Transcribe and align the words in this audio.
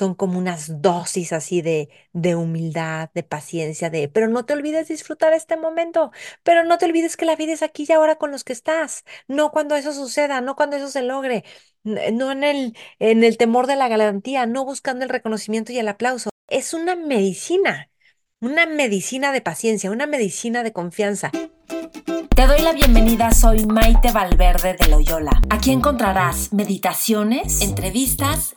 son 0.00 0.14
como 0.14 0.38
unas 0.38 0.80
dosis 0.80 1.30
así 1.34 1.60
de, 1.60 1.90
de 2.14 2.34
humildad, 2.34 3.10
de 3.12 3.22
paciencia, 3.22 3.90
de, 3.90 4.08
pero 4.08 4.28
no 4.28 4.46
te 4.46 4.54
olvides 4.54 4.88
disfrutar 4.88 5.34
este 5.34 5.58
momento, 5.58 6.10
pero 6.42 6.64
no 6.64 6.78
te 6.78 6.86
olvides 6.86 7.18
que 7.18 7.26
la 7.26 7.36
vida 7.36 7.52
es 7.52 7.62
aquí 7.62 7.84
y 7.86 7.92
ahora 7.92 8.16
con 8.16 8.30
los 8.30 8.42
que 8.42 8.54
estás, 8.54 9.04
no 9.28 9.50
cuando 9.50 9.76
eso 9.76 9.92
suceda, 9.92 10.40
no 10.40 10.56
cuando 10.56 10.76
eso 10.76 10.88
se 10.88 11.02
logre, 11.02 11.44
no 11.84 12.32
en 12.32 12.44
el, 12.44 12.76
en 12.98 13.24
el 13.24 13.36
temor 13.36 13.66
de 13.66 13.76
la 13.76 13.88
garantía, 13.88 14.46
no 14.46 14.64
buscando 14.64 15.04
el 15.04 15.10
reconocimiento 15.10 15.70
y 15.70 15.78
el 15.78 15.88
aplauso. 15.88 16.30
Es 16.48 16.72
una 16.72 16.96
medicina, 16.96 17.90
una 18.40 18.64
medicina 18.64 19.32
de 19.32 19.42
paciencia, 19.42 19.90
una 19.90 20.06
medicina 20.06 20.62
de 20.62 20.72
confianza. 20.72 21.30
Te 21.30 22.46
doy 22.46 22.62
la 22.62 22.72
bienvenida, 22.72 23.32
soy 23.32 23.66
Maite 23.66 24.12
Valverde 24.12 24.78
de 24.80 24.88
Loyola. 24.88 25.42
Aquí 25.50 25.72
encontrarás 25.72 26.54
meditaciones, 26.54 27.60
entrevistas 27.60 28.56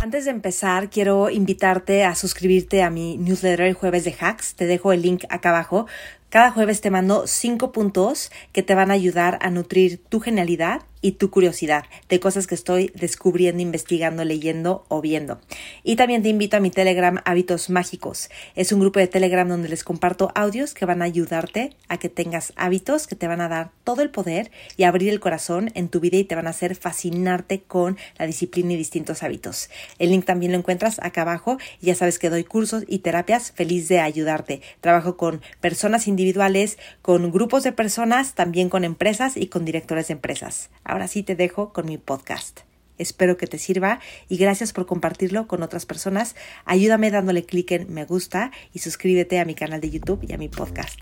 Antes 0.00 0.24
de 0.26 0.30
empezar, 0.30 0.90
quiero 0.90 1.28
invitarte 1.28 2.04
a 2.04 2.14
suscribirte 2.14 2.82
a 2.82 2.90
mi 2.90 3.16
newsletter 3.16 3.66
el 3.66 3.74
jueves 3.74 4.04
de 4.04 4.14
hacks. 4.18 4.54
Te 4.54 4.66
dejo 4.66 4.92
el 4.92 5.02
link 5.02 5.24
acá 5.28 5.50
abajo. 5.50 5.86
Cada 6.30 6.50
jueves 6.50 6.80
te 6.80 6.90
mando 6.90 7.26
cinco 7.26 7.72
puntos 7.72 8.30
que 8.52 8.62
te 8.62 8.74
van 8.74 8.90
a 8.90 8.94
ayudar 8.94 9.38
a 9.42 9.50
nutrir 9.50 10.00
tu 10.08 10.20
genialidad 10.20 10.82
y 11.00 11.12
tu 11.12 11.30
curiosidad 11.30 11.84
de 12.08 12.20
cosas 12.20 12.46
que 12.46 12.54
estoy 12.54 12.92
descubriendo, 12.94 13.62
investigando, 13.62 14.24
leyendo 14.24 14.84
o 14.88 15.00
viendo. 15.00 15.40
Y 15.82 15.96
también 15.96 16.22
te 16.22 16.28
invito 16.28 16.56
a 16.56 16.60
mi 16.60 16.70
Telegram 16.70 17.20
Hábitos 17.24 17.70
Mágicos. 17.70 18.30
Es 18.54 18.72
un 18.72 18.80
grupo 18.80 18.98
de 18.98 19.06
Telegram 19.06 19.48
donde 19.48 19.68
les 19.68 19.84
comparto 19.84 20.30
audios 20.34 20.74
que 20.74 20.86
van 20.86 21.02
a 21.02 21.06
ayudarte 21.06 21.76
a 21.88 21.98
que 21.98 22.08
tengas 22.08 22.52
hábitos 22.56 23.06
que 23.06 23.16
te 23.16 23.28
van 23.28 23.40
a 23.40 23.48
dar 23.48 23.70
todo 23.84 24.02
el 24.02 24.10
poder 24.10 24.50
y 24.76 24.84
abrir 24.84 25.10
el 25.10 25.20
corazón 25.20 25.70
en 25.74 25.88
tu 25.88 26.00
vida 26.00 26.16
y 26.16 26.24
te 26.24 26.34
van 26.34 26.46
a 26.46 26.50
hacer 26.50 26.74
fascinarte 26.74 27.62
con 27.62 27.96
la 28.18 28.26
disciplina 28.26 28.72
y 28.72 28.76
distintos 28.76 29.22
hábitos. 29.22 29.70
El 29.98 30.10
link 30.10 30.24
también 30.24 30.52
lo 30.52 30.58
encuentras 30.58 30.98
acá 31.02 31.22
abajo 31.22 31.58
ya 31.80 31.94
sabes 31.94 32.18
que 32.18 32.30
doy 32.30 32.44
cursos 32.44 32.84
y 32.86 32.98
terapias 32.98 33.52
feliz 33.52 33.88
de 33.88 34.00
ayudarte. 34.00 34.60
Trabajo 34.80 35.16
con 35.16 35.40
personas 35.60 36.08
individuales, 36.08 36.78
con 37.02 37.30
grupos 37.30 37.62
de 37.62 37.72
personas, 37.72 38.34
también 38.34 38.68
con 38.68 38.84
empresas 38.84 39.36
y 39.36 39.46
con 39.46 39.64
directores 39.64 40.08
de 40.08 40.14
empresas. 40.14 40.70
Ahora 40.88 41.06
sí 41.06 41.22
te 41.22 41.36
dejo 41.36 41.72
con 41.72 41.86
mi 41.86 41.98
podcast. 41.98 42.60
Espero 42.96 43.36
que 43.36 43.46
te 43.46 43.58
sirva 43.58 44.00
y 44.28 44.38
gracias 44.38 44.72
por 44.72 44.86
compartirlo 44.86 45.46
con 45.46 45.62
otras 45.62 45.84
personas. 45.84 46.34
Ayúdame 46.64 47.10
dándole 47.10 47.44
clic 47.44 47.70
en 47.72 47.92
me 47.92 48.06
gusta 48.06 48.50
y 48.72 48.80
suscríbete 48.80 49.38
a 49.38 49.44
mi 49.44 49.54
canal 49.54 49.82
de 49.82 49.90
YouTube 49.90 50.24
y 50.26 50.32
a 50.32 50.38
mi 50.38 50.48
podcast. 50.48 50.98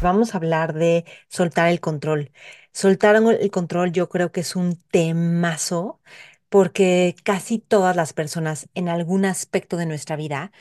Vamos 0.00 0.34
a 0.34 0.38
hablar 0.38 0.72
de 0.72 1.04
soltar 1.28 1.68
el 1.68 1.78
control. 1.78 2.32
Soltar 2.72 3.16
el 3.16 3.50
control 3.50 3.92
yo 3.92 4.08
creo 4.08 4.32
que 4.32 4.40
es 4.40 4.56
un 4.56 4.76
temazo 4.90 6.00
porque 6.48 7.14
casi 7.22 7.58
todas 7.58 7.94
las 7.94 8.14
personas 8.14 8.68
en 8.74 8.88
algún 8.88 9.26
aspecto 9.26 9.76
de 9.76 9.84
nuestra 9.84 10.16
vida 10.16 10.52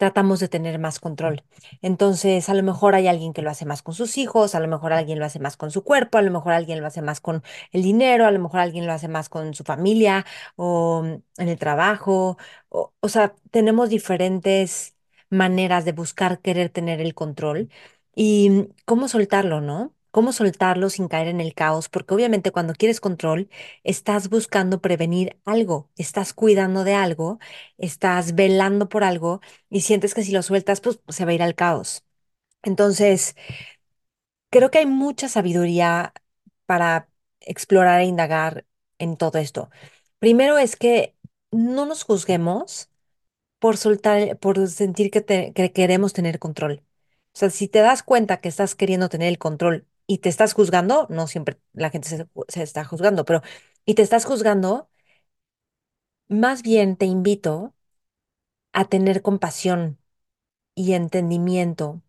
tratamos 0.00 0.40
de 0.40 0.48
tener 0.48 0.80
más 0.80 0.98
control. 1.00 1.44
Entonces, 1.82 2.48
a 2.48 2.54
lo 2.54 2.62
mejor 2.64 2.94
hay 2.96 3.06
alguien 3.08 3.32
que 3.34 3.42
lo 3.42 3.50
hace 3.50 3.66
más 3.66 3.82
con 3.82 3.94
sus 3.94 4.18
hijos, 4.18 4.54
a 4.56 4.60
lo 4.60 4.68
mejor 4.68 4.92
alguien 4.94 5.18
lo 5.20 5.26
hace 5.26 5.38
más 5.40 5.56
con 5.58 5.70
su 5.70 5.84
cuerpo, 5.84 6.18
a 6.18 6.22
lo 6.22 6.30
mejor 6.32 6.52
alguien 6.54 6.80
lo 6.80 6.86
hace 6.86 7.02
más 7.02 7.20
con 7.20 7.42
el 7.72 7.82
dinero, 7.82 8.26
a 8.26 8.30
lo 8.30 8.40
mejor 8.40 8.60
alguien 8.60 8.86
lo 8.86 8.92
hace 8.92 9.08
más 9.08 9.28
con 9.28 9.54
su 9.54 9.64
familia 9.64 10.24
o 10.56 11.04
en 11.38 11.48
el 11.48 11.58
trabajo. 11.58 12.38
O, 12.70 12.92
o 13.00 13.08
sea, 13.08 13.34
tenemos 13.50 13.90
diferentes 13.90 14.96
maneras 15.30 15.84
de 15.84 15.92
buscar 15.92 16.40
querer 16.40 16.70
tener 16.70 17.00
el 17.00 17.14
control 17.14 17.70
y 18.14 18.68
cómo 18.86 19.08
soltarlo, 19.08 19.60
¿no? 19.60 19.94
Cómo 20.10 20.32
soltarlo 20.32 20.90
sin 20.90 21.08
caer 21.08 21.28
en 21.28 21.40
el 21.40 21.54
caos, 21.54 21.88
porque 21.88 22.14
obviamente 22.14 22.50
cuando 22.50 22.74
quieres 22.74 23.00
control, 23.00 23.48
estás 23.84 24.28
buscando 24.28 24.80
prevenir 24.80 25.38
algo, 25.44 25.88
estás 25.96 26.32
cuidando 26.34 26.84
de 26.84 26.94
algo, 26.94 27.38
estás 27.78 28.34
velando 28.34 28.88
por 28.88 29.04
algo 29.04 29.40
y 29.68 29.82
sientes 29.82 30.14
que 30.14 30.24
si 30.24 30.32
lo 30.32 30.42
sueltas, 30.42 30.80
pues 30.80 31.00
se 31.08 31.24
va 31.24 31.30
a 31.32 31.34
ir 31.34 31.42
al 31.42 31.54
caos. 31.54 32.04
Entonces, 32.62 33.36
creo 34.50 34.70
que 34.70 34.78
hay 34.78 34.86
mucha 34.86 35.28
sabiduría 35.28 36.12
para 36.66 37.08
explorar 37.40 38.00
e 38.00 38.04
indagar 38.06 38.66
en 38.98 39.16
todo 39.16 39.38
esto. 39.38 39.70
Primero 40.18 40.58
es 40.58 40.76
que 40.76 41.16
no 41.50 41.86
nos 41.86 42.04
juzguemos 42.04 42.90
por 43.60 43.78
soltar, 43.78 44.38
por 44.40 44.68
sentir 44.68 45.10
que, 45.10 45.24
que 45.54 45.72
queremos 45.72 46.14
tener 46.14 46.40
control. 46.40 46.84
O 47.34 47.38
sea, 47.38 47.50
si 47.50 47.68
te 47.68 47.80
das 47.80 48.04
cuenta 48.04 48.40
que 48.40 48.48
estás 48.50 48.76
queriendo 48.76 49.10
tener 49.10 49.28
el 49.28 49.38
control 49.38 49.86
y 50.10 50.18
te 50.18 50.28
estás 50.28 50.54
juzgando, 50.54 51.06
no 51.10 51.26
siempre 51.28 51.58
la 51.72 51.90
gente 51.90 52.08
se, 52.08 52.26
se 52.48 52.62
está 52.64 52.84
juzgando, 52.84 53.24
pero 53.24 53.42
y 53.84 53.94
te 53.94 54.02
estás 54.02 54.24
juzgando, 54.24 54.90
más 56.28 56.62
bien 56.62 56.96
te 56.96 57.06
invito 57.06 57.74
a 58.72 58.86
tener 58.86 59.22
compasión 59.22 59.98
y 60.74 60.94
entendimiento, 60.94 62.02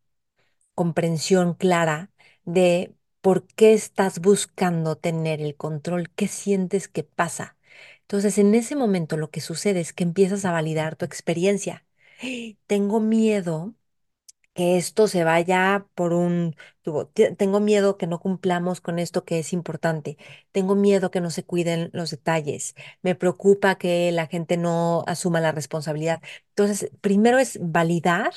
comprensión 0.76 1.56
clara 1.56 2.12
de 2.46 2.96
por 3.22 3.48
qué 3.48 3.74
estás 3.74 4.20
buscando 4.22 4.98
tener 4.98 5.42
el 5.42 5.56
control, 5.58 6.12
qué 6.16 6.28
sientes 6.28 6.88
que 6.90 7.04
pasa. 7.04 7.58
Entonces, 8.04 8.38
en 8.40 8.56
ese 8.56 8.76
momento 8.78 9.18
lo 9.18 9.32
que 9.32 9.42
sucede 9.42 9.82
es 9.82 9.94
que 9.94 10.04
empiezas 10.04 10.46
a 10.46 10.52
validar 10.54 10.96
tu 10.98 11.06
experiencia. 11.06 11.86
Tengo 12.68 13.00
miedo 13.02 13.76
que 14.54 14.78
esto 14.78 15.08
se 15.08 15.24
vaya 15.24 15.86
por 15.96 16.14
un 16.14 16.56
Tengo 17.38 17.60
miedo 17.60 17.98
que 17.98 18.08
no 18.08 18.20
cumplamos 18.20 18.82
con 18.82 19.00
esto 19.00 19.24
que 19.26 19.40
es 19.40 19.54
importante. 19.54 20.18
Tengo 20.52 20.76
miedo 20.76 21.12
que 21.12 21.22
no 21.22 21.30
se 21.32 21.44
cuiden 21.46 21.90
los 21.94 22.12
detalles. 22.12 22.76
Me 23.02 23.16
preocupa 23.16 23.76
que 23.78 24.12
la 24.12 24.28
gente 24.28 24.58
no 24.58 25.04
asuma 25.08 25.42
la 25.42 25.52
responsabilidad. 25.54 26.22
Entonces, 26.50 26.92
primero 27.02 27.40
es 27.40 27.60
validar 27.62 28.34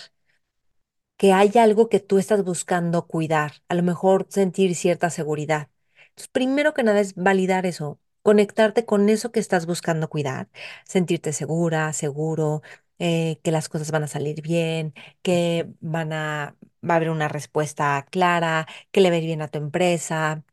que 1.17 1.33
hay 1.33 1.53
algo 1.59 1.89
que 1.89 2.01
tú 2.01 2.19
estás 2.19 2.45
buscando 2.45 3.07
cuidar, 3.07 3.63
a 3.69 3.75
lo 3.75 3.83
mejor 3.83 4.27
sentir 4.31 4.75
cierta 4.75 5.11
seguridad. 5.11 5.71
Entonces, 6.11 6.29
primero 6.29 6.75
que 6.75 6.83
nada 6.83 7.01
es 7.01 7.15
validar 7.15 7.67
eso, 7.67 8.01
conectarte 8.23 8.85
con 8.85 9.09
eso 9.09 9.31
que 9.33 9.41
estás 9.41 9.67
buscando 9.67 10.09
cuidar, 10.09 10.49
sentirte 10.85 11.33
segura, 11.33 11.93
seguro, 11.93 12.63
eh, 12.99 13.41
que 13.43 13.51
las 13.51 13.69
cosas 13.69 13.91
van 13.91 14.05
a 14.05 14.09
salir 14.09 14.43
bien, 14.43 14.95
que 15.23 15.69
van 15.81 16.13
a, 16.13 16.57
va 16.89 16.95
a 16.95 16.97
haber 16.97 17.11
una 17.11 17.29
respuesta 17.29 18.07
clara, 18.11 18.67
que 18.93 19.01
le 19.01 19.11
va 19.11 19.17
a 19.17 19.19
ir 19.19 19.27
bien 19.27 19.43
a 19.43 19.49
tu 19.49 19.59
empresa. 19.59 20.45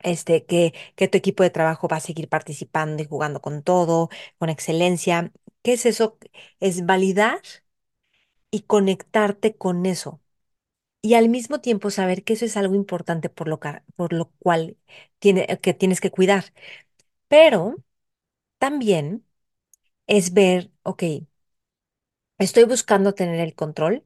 Este, 0.00 0.46
que, 0.46 0.74
que 0.96 1.08
tu 1.08 1.18
equipo 1.18 1.42
de 1.44 1.50
trabajo 1.50 1.88
va 1.88 1.96
a 1.98 2.00
seguir 2.00 2.28
participando 2.28 3.02
y 3.02 3.06
jugando 3.06 3.40
con 3.42 3.62
todo, 3.62 4.10
con 4.38 4.48
excelencia. 4.50 5.32
¿Qué 5.62 5.74
es 5.74 5.86
eso? 5.86 6.18
Es 6.60 6.86
validar 6.86 7.40
y 8.50 8.62
conectarte 8.62 9.56
con 9.56 9.86
eso 9.86 10.20
y 11.02 11.14
al 11.14 11.28
mismo 11.30 11.60
tiempo 11.60 11.90
saber 11.90 12.24
que 12.24 12.34
eso 12.34 12.46
es 12.46 12.56
algo 12.58 12.74
importante 12.76 13.28
por 13.30 13.48
lo, 13.48 13.60
por 13.96 14.12
lo 14.14 14.30
cual 14.40 14.76
tiene, 15.20 15.46
que 15.62 15.74
tienes 15.74 16.00
que 16.00 16.10
cuidar. 16.12 16.46
Pero 17.28 17.76
también 18.58 19.26
es 20.06 20.34
ver, 20.34 20.72
ok, 20.84 21.04
estoy 22.44 22.64
buscando 22.64 23.14
tener 23.14 23.40
el 23.40 23.54
control, 23.54 24.04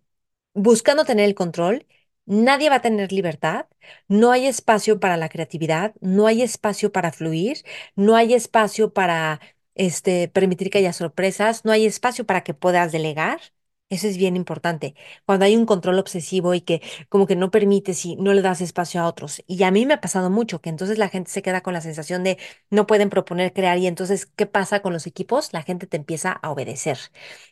buscando 0.55 1.05
tener 1.05 1.27
el 1.27 1.35
control, 1.35 1.87
nadie 2.27 2.71
va 2.71 2.77
a 2.77 2.83
tener 2.83 3.13
libertad, 3.13 3.67
no 4.09 4.33
hay 4.33 4.47
espacio 4.47 5.01
para 5.01 5.17
la 5.17 5.29
creatividad, 5.29 5.95
no 6.01 6.27
hay 6.27 6.43
espacio 6.43 6.93
para 6.93 7.13
fluir, 7.13 7.65
no 7.97 8.17
hay 8.17 8.35
espacio 8.35 8.93
para 8.93 9.41
este, 9.75 10.29
permitir 10.29 10.71
que 10.71 10.79
haya 10.79 10.93
sorpresas, 10.93 11.65
no 11.65 11.73
hay 11.73 11.87
espacio 11.87 12.27
para 12.27 12.45
que 12.45 12.55
puedas 12.55 12.93
delegar. 12.93 13.41
Eso 13.89 14.09
es 14.09 14.17
bien 14.17 14.35
importante. 14.35 14.97
Cuando 15.27 15.45
hay 15.45 15.55
un 15.55 15.65
control 15.65 16.01
obsesivo 16.01 16.55
y 16.55 16.61
que 16.61 16.83
como 17.09 17.29
que 17.29 17.37
no 17.37 17.53
permites 17.53 18.05
y 18.05 18.17
no 18.17 18.35
le 18.35 18.43
das 18.43 18.61
espacio 18.61 19.01
a 19.01 19.07
otros. 19.07 19.45
Y 19.47 19.63
a 19.63 19.71
mí 19.71 19.87
me 19.87 19.95
ha 19.95 20.01
pasado 20.01 20.29
mucho 20.29 20.61
que 20.61 20.71
entonces 20.71 20.99
la 20.99 21.09
gente 21.09 21.31
se 21.31 21.41
queda 21.41 21.61
con 21.61 21.73
la 21.73 21.81
sensación 21.81 22.25
de 22.25 22.37
no 22.69 22.89
pueden 22.89 23.11
proponer 23.11 23.53
crear 23.53 23.79
y 23.79 23.87
entonces, 23.87 24.27
¿qué 24.27 24.47
pasa 24.47 24.81
con 24.81 24.93
los 24.93 25.07
equipos? 25.07 25.53
La 25.53 25.63
gente 25.63 25.87
te 25.87 25.97
empieza 25.99 26.33
a 26.33 26.51
obedecer. 26.51 26.99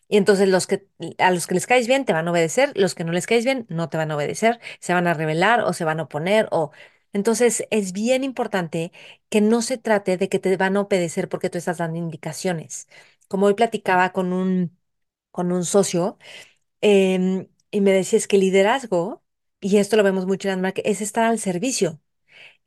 Y 0.09 0.17
entonces 0.17 0.49
los 0.49 0.67
que 0.67 0.89
a 1.19 1.31
los 1.31 1.47
que 1.47 1.55
les 1.55 1.67
caes 1.69 1.87
bien 1.87 2.05
te 2.05 2.13
van 2.13 2.27
a 2.27 2.33
obedecer, 2.33 2.73
los 2.75 2.97
que 2.97 3.05
no 3.05 3.13
les 3.13 3.27
caes 3.29 3.45
bien 3.45 3.65
no 3.69 3.89
te 3.89 3.97
van 3.97 4.11
a 4.11 4.17
obedecer, 4.17 4.59
se 4.81 4.93
van 4.93 5.07
a 5.07 5.15
rebelar 5.15 5.61
o 5.61 5.73
se 5.73 5.85
van 5.85 6.01
a 6.01 6.05
oponer 6.05 6.49
o 6.51 6.73
Entonces, 7.13 7.65
es 7.71 7.93
bien 7.93 8.25
importante 8.25 8.91
que 9.29 9.41
no 9.41 9.63
se 9.63 9.79
trate 9.79 10.17
de 10.17 10.29
que 10.29 10.41
te 10.41 10.57
van 10.57 10.77
a 10.77 10.81
obedecer 10.81 11.29
porque 11.29 11.49
tú 11.51 11.59
estás 11.59 11.79
dando 11.79 11.97
indicaciones. 11.99 12.89
Como 13.29 13.47
hoy 13.47 13.55
platicaba 13.55 14.13
con 14.13 14.33
un, 14.33 14.77
con 15.35 15.53
un 15.53 15.67
socio, 15.67 16.19
em, 16.83 17.49
y 17.71 17.81
me 17.83 17.93
decía, 17.93 18.19
es 18.19 18.29
que 18.29 18.39
liderazgo, 18.39 19.23
y 19.61 19.79
esto 19.79 19.97
lo 19.97 20.03
vemos 20.05 20.27
mucho 20.27 20.49
en 20.51 20.61
marcas, 20.63 20.85
es 20.87 21.01
estar 21.03 21.25
al 21.25 21.39
servicio, 21.41 22.01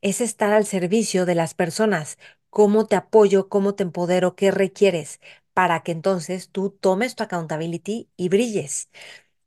es 0.02 0.20
estar 0.20 0.52
al 0.52 0.66
servicio 0.66 1.26
de 1.26 1.34
las 1.34 1.54
personas. 1.54 2.18
¿Cómo 2.50 2.86
te 2.86 2.96
apoyo? 2.96 3.48
¿Cómo 3.48 3.74
te 3.74 3.82
empodero? 3.84 4.36
¿Qué 4.36 4.50
requieres? 4.50 5.20
Para 5.54 5.82
que 5.82 5.92
entonces 5.92 6.50
tú 6.50 6.70
tomes 6.70 7.14
tu 7.16 7.24
accountability 7.24 8.10
y 8.16 8.28
brilles. 8.28 8.90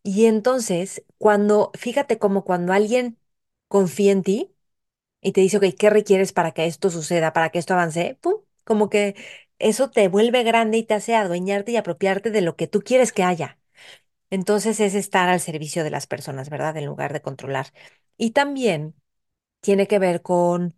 Y 0.03 0.25
entonces, 0.25 1.03
cuando, 1.17 1.71
fíjate 1.75 2.19
como 2.19 2.43
cuando 2.45 2.73
alguien 2.73 3.19
confía 3.67 4.11
en 4.13 4.23
ti 4.23 4.51
y 5.21 5.31
te 5.33 5.41
dice, 5.41 5.57
ok, 5.57 5.65
¿qué 5.77 5.89
requieres 5.89 6.33
para 6.33 6.51
que 6.53 6.65
esto 6.65 6.89
suceda, 6.89 7.33
para 7.33 7.49
que 7.49 7.59
esto 7.59 7.73
avance? 7.73 8.17
¡Pum! 8.21 8.35
Como 8.63 8.89
que 8.89 9.15
eso 9.61 9.89
te 9.91 10.07
vuelve 10.07 10.43
grande 10.43 10.77
y 10.79 10.83
te 10.85 10.93
hace 10.95 11.15
adueñarte 11.15 11.71
y 11.71 11.77
apropiarte 11.77 12.31
de 12.31 12.41
lo 12.41 12.55
que 12.55 12.67
tú 12.67 12.81
quieres 12.81 13.11
que 13.13 13.23
haya. 13.23 13.59
Entonces 14.29 14.79
es 14.79 14.95
estar 14.95 15.29
al 15.29 15.41
servicio 15.41 15.83
de 15.83 15.91
las 15.91 16.07
personas, 16.07 16.49
¿verdad? 16.49 16.77
En 16.77 16.85
lugar 16.85 17.13
de 17.13 17.21
controlar. 17.21 17.67
Y 18.17 18.31
también 18.31 18.95
tiene 19.61 19.87
que 19.87 19.99
ver 19.99 20.21
con 20.23 20.75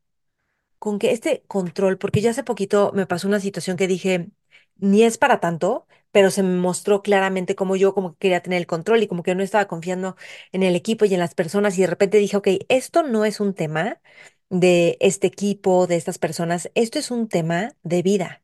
con 0.79 0.99
que 0.99 1.11
este 1.11 1.43
control, 1.47 1.97
porque 1.97 2.21
ya 2.21 2.31
hace 2.31 2.43
poquito 2.43 2.91
me 2.93 3.05
pasó 3.07 3.27
una 3.27 3.39
situación 3.39 3.77
que 3.77 3.87
dije, 3.87 4.29
ni 4.77 5.03
es 5.03 5.17
para 5.17 5.39
tanto, 5.39 5.87
pero 6.11 6.29
se 6.31 6.43
me 6.43 6.55
mostró 6.57 7.01
claramente 7.01 7.55
como 7.55 7.75
yo 7.75 7.93
como 7.93 8.11
que 8.13 8.17
quería 8.19 8.41
tener 8.43 8.59
el 8.59 8.67
control 8.67 9.01
y 9.03 9.07
como 9.07 9.23
que 9.23 9.33
no 9.35 9.43
estaba 9.43 9.67
confiando 9.67 10.15
en 10.51 10.63
el 10.63 10.75
equipo 10.75 11.05
y 11.05 11.13
en 11.13 11.19
las 11.21 11.35
personas 11.35 11.77
y 11.77 11.81
de 11.81 11.87
repente 11.87 12.17
dije, 12.17 12.37
ok, 12.37 12.47
esto 12.69 13.03
no 13.03 13.25
es 13.25 13.39
un 13.39 13.53
tema 13.53 14.01
de 14.49 14.97
este 14.99 15.27
equipo, 15.27 15.87
de 15.87 15.95
estas 15.95 16.19
personas, 16.19 16.69
esto 16.75 16.99
es 16.99 17.11
un 17.11 17.27
tema 17.29 17.73
de 17.83 18.01
vida 18.03 18.42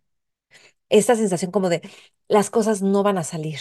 esta 0.90 1.16
sensación 1.16 1.52
como 1.52 1.70
de 1.70 1.82
las 2.28 2.50
cosas 2.50 2.82
no 2.82 3.04
van 3.04 3.18
a 3.18 3.24
salir. 3.24 3.60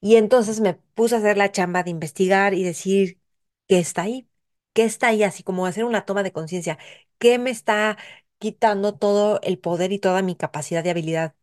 Y 0.00 0.16
entonces 0.16 0.60
me 0.60 0.74
puse 0.94 1.14
a 1.16 1.18
hacer 1.18 1.36
la 1.36 1.50
chamba 1.52 1.82
de 1.82 1.90
investigar 1.90 2.54
y 2.54 2.62
decir 2.64 3.20
qué 3.66 3.78
está 3.78 4.02
ahí, 4.02 4.28
qué 4.72 4.84
está 4.84 5.08
ahí, 5.08 5.22
así 5.24 5.42
como 5.42 5.66
hacer 5.66 5.84
una 5.84 6.04
toma 6.04 6.22
de 6.22 6.32
conciencia, 6.32 6.78
qué 7.18 7.38
me 7.38 7.50
está 7.50 7.98
quitando 8.38 8.94
todo 8.94 9.40
el 9.42 9.58
poder 9.58 9.92
y 9.92 9.98
toda 9.98 10.22
mi 10.22 10.36
capacidad 10.36 10.84
y 10.84 10.88
habilidad 10.90 11.34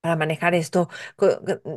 para 0.00 0.16
manejar 0.16 0.54
esto, 0.54 0.88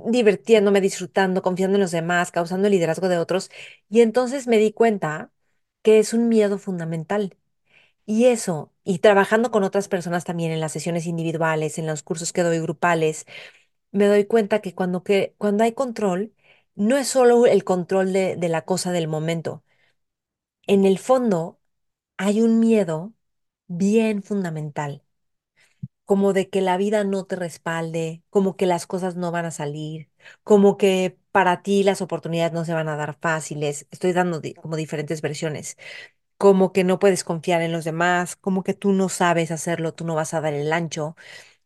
divirtiéndome, 0.08 0.82
disfrutando, 0.82 1.42
confiando 1.42 1.76
en 1.78 1.82
los 1.82 1.92
demás, 1.92 2.32
causando 2.32 2.68
el 2.68 2.74
liderazgo 2.74 3.10
de 3.10 3.18
otros. 3.18 3.50
Y 3.90 4.02
entonces 4.02 4.48
me 4.48 4.58
di 4.58 4.72
cuenta 4.74 5.32
que 5.82 6.00
es 6.00 6.14
un 6.14 6.30
miedo 6.30 6.58
fundamental. 6.60 7.38
Y 8.12 8.26
eso, 8.26 8.74
y 8.84 9.00
trabajando 9.00 9.52
con 9.52 9.64
otras 9.64 9.88
personas 9.88 10.26
también 10.26 10.52
en 10.52 10.60
las 10.60 10.74
sesiones 10.74 11.06
individuales, 11.06 11.78
en 11.78 11.88
los 11.88 12.04
cursos 12.04 12.34
que 12.34 12.44
doy 12.44 12.60
grupales, 12.60 13.26
me 13.92 14.08
doy 14.08 14.26
cuenta 14.26 14.62
que 14.62 14.76
cuando, 14.76 15.04
que, 15.04 15.36
cuando 15.38 15.64
hay 15.64 15.74
control, 15.74 16.34
no 16.76 16.98
es 16.98 17.08
solo 17.10 17.46
el 17.48 17.64
control 17.64 18.14
de, 18.14 18.36
de 18.38 18.50
la 18.50 18.64
cosa 18.66 18.92
del 18.92 19.08
momento. 19.08 19.64
En 20.68 20.86
el 20.86 20.98
fondo 21.00 21.60
hay 22.18 22.42
un 22.42 22.60
miedo 22.62 23.14
bien 23.68 24.24
fundamental, 24.24 25.04
como 26.06 26.34
de 26.34 26.50
que 26.50 26.62
la 26.62 26.78
vida 26.78 27.04
no 27.04 27.26
te 27.26 27.36
respalde, 27.36 28.24
como 28.30 28.56
que 28.58 28.66
las 28.66 28.86
cosas 28.88 29.16
no 29.16 29.32
van 29.32 29.46
a 29.46 29.52
salir, 29.52 30.10
como 30.44 30.78
que 30.78 31.18
para 31.32 31.62
ti 31.64 31.84
las 31.84 32.02
oportunidades 32.02 32.54
no 32.54 32.66
se 32.66 32.74
van 32.74 32.90
a 32.90 32.98
dar 32.98 33.18
fáciles. 33.20 33.88
Estoy 33.92 34.12
dando 34.14 34.42
como 34.62 34.76
diferentes 34.76 35.22
versiones 35.22 35.78
como 36.42 36.74
que 36.74 36.84
no 36.86 37.00
puedes 37.00 37.24
confiar 37.24 37.62
en 37.62 37.72
los 37.72 37.86
demás, 37.86 38.36
como 38.38 38.64
que 38.64 38.74
tú 38.74 38.94
no 38.94 39.10
sabes 39.10 39.52
hacerlo, 39.52 39.94
tú 39.94 40.06
no 40.06 40.16
vas 40.16 40.34
a 40.34 40.42
dar 40.42 40.54
el 40.56 40.74
ancho. 40.74 41.16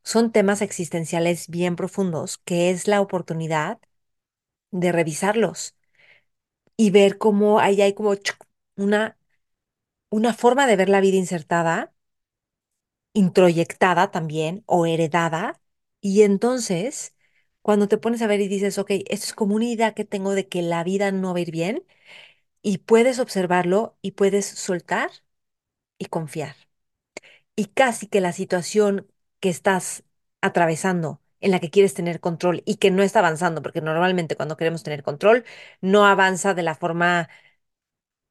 Son 0.04 0.32
temas 0.34 0.62
existenciales 0.64 1.50
bien 1.50 1.76
profundos, 1.78 2.40
que 2.40 2.72
es 2.72 2.88
la 2.90 3.02
oportunidad 3.02 3.80
de 4.72 4.92
revisarlos 4.94 5.76
y 6.78 6.92
ver 6.92 7.18
cómo 7.18 7.60
ahí 7.60 7.82
hay 7.82 7.94
como 7.94 8.14
una, 8.78 9.18
una 10.12 10.34
forma 10.34 10.68
de 10.68 10.76
ver 10.78 10.90
la 10.90 11.02
vida 11.02 11.18
insertada, 11.18 11.94
introyectada 13.14 14.12
también 14.12 14.64
o 14.66 14.86
heredada. 14.86 15.60
Y 16.02 16.22
entonces, 16.24 17.16
cuando 17.62 17.88
te 17.88 17.98
pones 17.98 18.22
a 18.22 18.28
ver 18.28 18.42
y 18.42 18.48
dices, 18.48 18.78
ok, 18.78 18.92
esto 18.92 19.26
es 19.28 19.34
como 19.34 19.56
una 19.56 19.66
idea 19.66 19.94
que 19.94 20.06
tengo 20.06 20.34
de 20.34 20.48
que 20.48 20.62
la 20.62 20.84
vida 20.84 21.12
no 21.12 21.34
va 21.34 21.40
a 21.40 21.42
ir 21.42 21.52
bien, 21.52 21.84
y 22.66 22.80
puedes 22.80 23.20
observarlo 23.20 23.98
y 24.04 24.12
puedes 24.14 24.46
soltar 24.48 25.12
y 26.00 26.08
confiar. 26.08 26.56
y 27.56 27.66
casi 27.68 28.08
que 28.08 28.22
la 28.22 28.34
situación 28.34 29.08
que 29.40 29.50
estás 29.50 30.04
atravesando, 30.42 31.22
en 31.42 31.52
la 31.52 31.60
que 31.60 31.70
quieres 31.70 31.94
tener 31.94 32.20
control 32.20 32.64
y 32.66 32.76
que 32.78 32.92
no 32.92 33.04
está 33.04 33.20
avanzando, 33.20 33.62
porque 33.62 33.82
normalmente 33.82 34.36
cuando 34.36 34.58
queremos 34.58 34.84
tener 34.84 35.04
control, 35.04 35.46
no 35.82 36.06
avanza 36.06 36.54
de 36.54 36.64
la 36.64 36.76
forma 36.76 37.30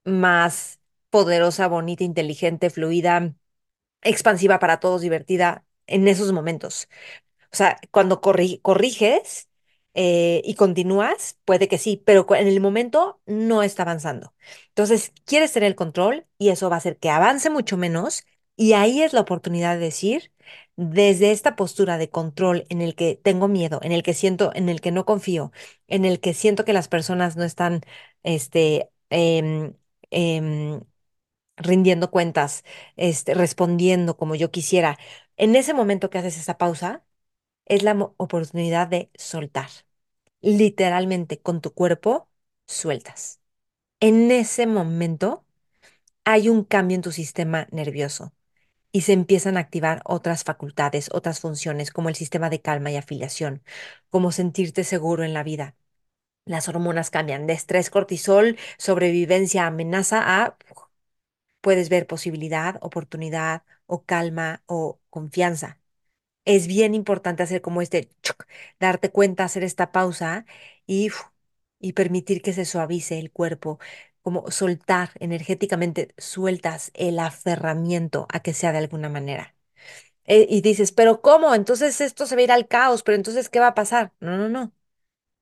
más 0.03 0.79
poderosa, 1.09 1.67
bonita, 1.67 2.03
inteligente, 2.03 2.69
fluida, 2.69 3.33
expansiva 4.01 4.59
para 4.59 4.79
todos, 4.81 5.01
divertida 5.01 5.65
en 5.87 6.07
esos 6.07 6.33
momentos. 6.33 6.89
O 7.53 7.57
sea, 7.57 7.79
cuando 7.91 8.21
corri- 8.21 8.61
corriges 8.61 9.49
eh, 9.95 10.41
y 10.45 10.55
continúas, 10.55 11.39
puede 11.45 11.67
que 11.69 11.77
sí, 11.79 12.01
pero 12.05 12.27
en 12.35 12.47
el 12.47 12.59
momento 12.61 13.21
no 13.25 13.63
está 13.63 13.83
avanzando. 13.83 14.33
Entonces, 14.69 15.13
quieres 15.25 15.53
tener 15.53 15.67
el 15.67 15.75
control 15.75 16.27
y 16.37 16.49
eso 16.49 16.69
va 16.69 16.75
a 16.77 16.79
hacer 16.79 16.97
que 16.99 17.09
avance 17.09 17.49
mucho 17.49 17.77
menos. 17.77 18.25
Y 18.57 18.73
ahí 18.73 19.01
es 19.03 19.13
la 19.13 19.21
oportunidad 19.21 19.75
de 19.75 19.81
decir, 19.85 20.31
desde 20.77 21.31
esta 21.31 21.55
postura 21.55 21.97
de 21.97 22.09
control 22.09 22.65
en 22.69 22.81
el 22.81 22.95
que 22.95 23.15
tengo 23.21 23.47
miedo, 23.47 23.79
en 23.83 23.91
el 23.91 24.03
que 24.03 24.13
siento, 24.13 24.51
en 24.55 24.69
el 24.69 24.81
que 24.81 24.91
no 24.91 25.05
confío, 25.05 25.51
en 25.87 26.05
el 26.05 26.19
que 26.19 26.33
siento 26.33 26.65
que 26.65 26.73
las 26.73 26.87
personas 26.87 27.35
no 27.37 27.43
están, 27.43 27.81
este, 28.23 28.89
em, 29.09 29.73
em, 30.11 30.81
rindiendo 31.57 32.11
cuentas, 32.11 32.63
este, 32.97 33.33
respondiendo 33.33 34.17
como 34.17 34.35
yo 34.35 34.51
quisiera. 34.51 34.97
En 35.37 35.55
ese 35.55 35.73
momento 35.73 36.09
que 36.09 36.17
haces 36.19 36.37
esa 36.39 36.57
pausa, 36.57 37.04
es 37.65 37.83
la 37.83 37.93
oportunidad 38.17 38.87
de 38.87 39.09
soltar. 39.15 39.69
Literalmente 40.41 41.39
con 41.41 41.61
tu 41.61 41.73
cuerpo 41.73 42.29
sueltas. 42.67 43.41
En 43.99 44.31
ese 44.31 44.67
momento 44.67 45.45
hay 46.23 46.49
un 46.49 46.63
cambio 46.63 46.95
en 46.95 47.01
tu 47.01 47.11
sistema 47.11 47.67
nervioso 47.71 48.33
y 48.91 49.01
se 49.01 49.13
empiezan 49.13 49.57
a 49.57 49.61
activar 49.61 50.01
otras 50.05 50.43
facultades, 50.43 51.09
otras 51.13 51.39
funciones, 51.41 51.91
como 51.91 52.09
el 52.09 52.15
sistema 52.15 52.49
de 52.49 52.61
calma 52.61 52.91
y 52.91 52.97
afiliación, 52.97 53.63
como 54.09 54.31
sentirte 54.31 54.83
seguro 54.85 55.23
en 55.23 55.33
la 55.33 55.43
vida. 55.43 55.75
Las 56.45 56.69
hormonas 56.69 57.11
cambian 57.11 57.47
de 57.47 57.53
estrés, 57.53 57.89
cortisol, 57.91 58.57
sobrevivencia, 58.77 59.67
amenaza 59.67 60.43
a 60.43 60.57
puedes 61.61 61.89
ver 61.89 62.07
posibilidad, 62.07 62.77
oportunidad 62.81 63.63
o 63.87 64.03
calma 64.05 64.63
o 64.67 64.99
confianza. 65.09 65.79
Es 66.45 66.67
bien 66.67 66.93
importante 66.95 67.43
hacer 67.43 67.61
como 67.61 67.81
este, 67.81 68.09
darte 68.79 69.11
cuenta, 69.11 69.43
hacer 69.45 69.63
esta 69.63 69.91
pausa 69.91 70.45
y, 70.87 71.09
y 71.79 71.93
permitir 71.93 72.41
que 72.41 72.53
se 72.53 72.65
suavice 72.65 73.19
el 73.19 73.31
cuerpo, 73.31 73.79
como 74.21 74.49
soltar 74.51 75.11
energéticamente, 75.19 76.13
sueltas 76.17 76.91
el 76.95 77.19
aferramiento 77.19 78.27
a 78.31 78.39
que 78.41 78.53
sea 78.53 78.71
de 78.71 78.79
alguna 78.79 79.09
manera. 79.09 79.55
Eh, 80.25 80.47
y 80.49 80.61
dices, 80.61 80.91
pero 80.91 81.21
¿cómo? 81.21 81.55
Entonces 81.55 82.01
esto 82.01 82.25
se 82.25 82.35
va 82.35 82.41
a 82.41 82.43
ir 82.45 82.51
al 82.51 82.67
caos, 82.67 83.03
pero 83.03 83.15
entonces 83.17 83.49
¿qué 83.49 83.59
va 83.59 83.67
a 83.69 83.75
pasar? 83.75 84.13
No, 84.19 84.37
no, 84.37 84.49
no. 84.49 84.73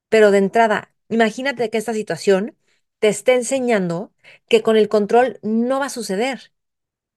Pero 0.10 0.32
de 0.32 0.38
entrada, 0.40 0.94
imagínate 1.10 1.70
que 1.70 1.78
esta 1.78 1.94
situación 1.94 2.58
te 3.00 3.10
esté 3.10 3.34
enseñando 3.36 4.14
que 4.48 4.62
con 4.64 4.78
el 4.78 4.90
control 4.90 5.40
no 5.44 5.80
va 5.80 5.88
a 5.88 5.90
suceder. 5.90 6.54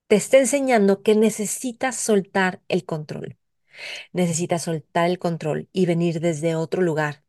Te 0.08 0.16
está 0.16 0.38
enseñando 0.38 1.02
que 1.02 1.16
necesitas 1.16 1.96
soltar 1.96 2.62
el 2.68 2.84
control. 2.86 3.38
Necesitas 4.12 4.62
soltar 4.64 5.08
el 5.10 5.18
control 5.18 5.68
y 5.72 5.86
venir 5.86 6.20
desde 6.20 6.54
otro 6.56 6.82
lugar, 6.82 7.24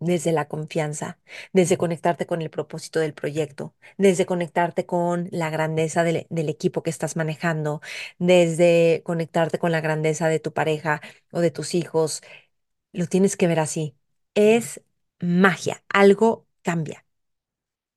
desde 0.00 0.32
la 0.32 0.46
confianza, 0.48 1.18
desde 1.52 1.78
conectarte 1.78 2.26
con 2.26 2.42
el 2.42 2.50
propósito 2.50 3.00
del 3.00 3.14
proyecto, 3.14 3.74
desde 3.98 4.26
conectarte 4.26 4.86
con 4.86 5.28
la 5.32 5.50
grandeza 5.50 6.04
del, 6.04 6.26
del 6.30 6.48
equipo 6.50 6.82
que 6.82 6.90
estás 6.90 7.16
manejando, 7.16 7.80
desde 8.18 9.02
conectarte 9.04 9.58
con 9.58 9.72
la 9.72 9.80
grandeza 9.80 10.28
de 10.28 10.40
tu 10.40 10.52
pareja 10.52 11.00
o 11.32 11.40
de 11.40 11.50
tus 11.50 11.74
hijos. 11.74 12.22
Lo 12.92 13.06
tienes 13.06 13.36
que 13.36 13.46
ver 13.48 13.60
así. 13.60 13.96
Es 14.34 14.82
magia, 15.20 15.84
algo 15.88 16.46
cambia. 16.62 17.06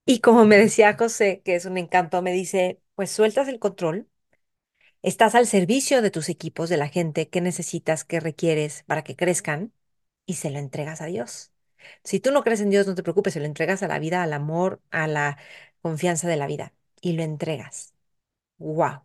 Y 0.06 0.22
como 0.22 0.46
me 0.46 0.58
decía 0.58 0.96
José, 0.98 1.42
que 1.46 1.56
es 1.56 1.66
un 1.66 1.78
encanto, 1.78 2.22
me 2.22 2.34
dice, 2.34 2.82
pues 2.96 3.12
sueltas 3.12 3.48
el 3.48 3.60
control 3.60 4.09
Estás 5.02 5.34
al 5.36 5.48
servicio 5.48 6.02
de 6.02 6.12
tus 6.12 6.28
equipos, 6.30 6.70
de 6.70 6.78
la 6.78 6.90
gente 6.90 7.30
que 7.30 7.40
necesitas, 7.42 8.04
que 8.04 8.20
requieres 8.20 8.84
para 8.84 9.04
que 9.04 9.16
crezcan 9.16 9.74
y 10.26 10.36
se 10.36 10.50
lo 10.52 10.60
entregas 10.60 11.02
a 11.02 11.06
Dios. 11.06 11.54
Si 12.04 12.20
tú 12.20 12.32
no 12.32 12.44
crees 12.44 12.60
en 12.62 12.70
Dios, 12.70 12.86
no 12.88 12.96
te 12.96 13.04
preocupes, 13.04 13.34
se 13.34 13.40
lo 13.40 13.46
entregas 13.46 13.82
a 13.84 13.88
la 13.88 14.00
vida, 14.00 14.24
al 14.24 14.34
amor, 14.34 14.82
a 14.92 15.08
la 15.08 15.38
confianza 15.82 16.28
de 16.28 16.36
la 16.38 16.48
vida 16.48 16.74
y 17.02 17.14
lo 17.14 17.24
entregas. 17.24 17.94
¡Wow! 18.60 19.02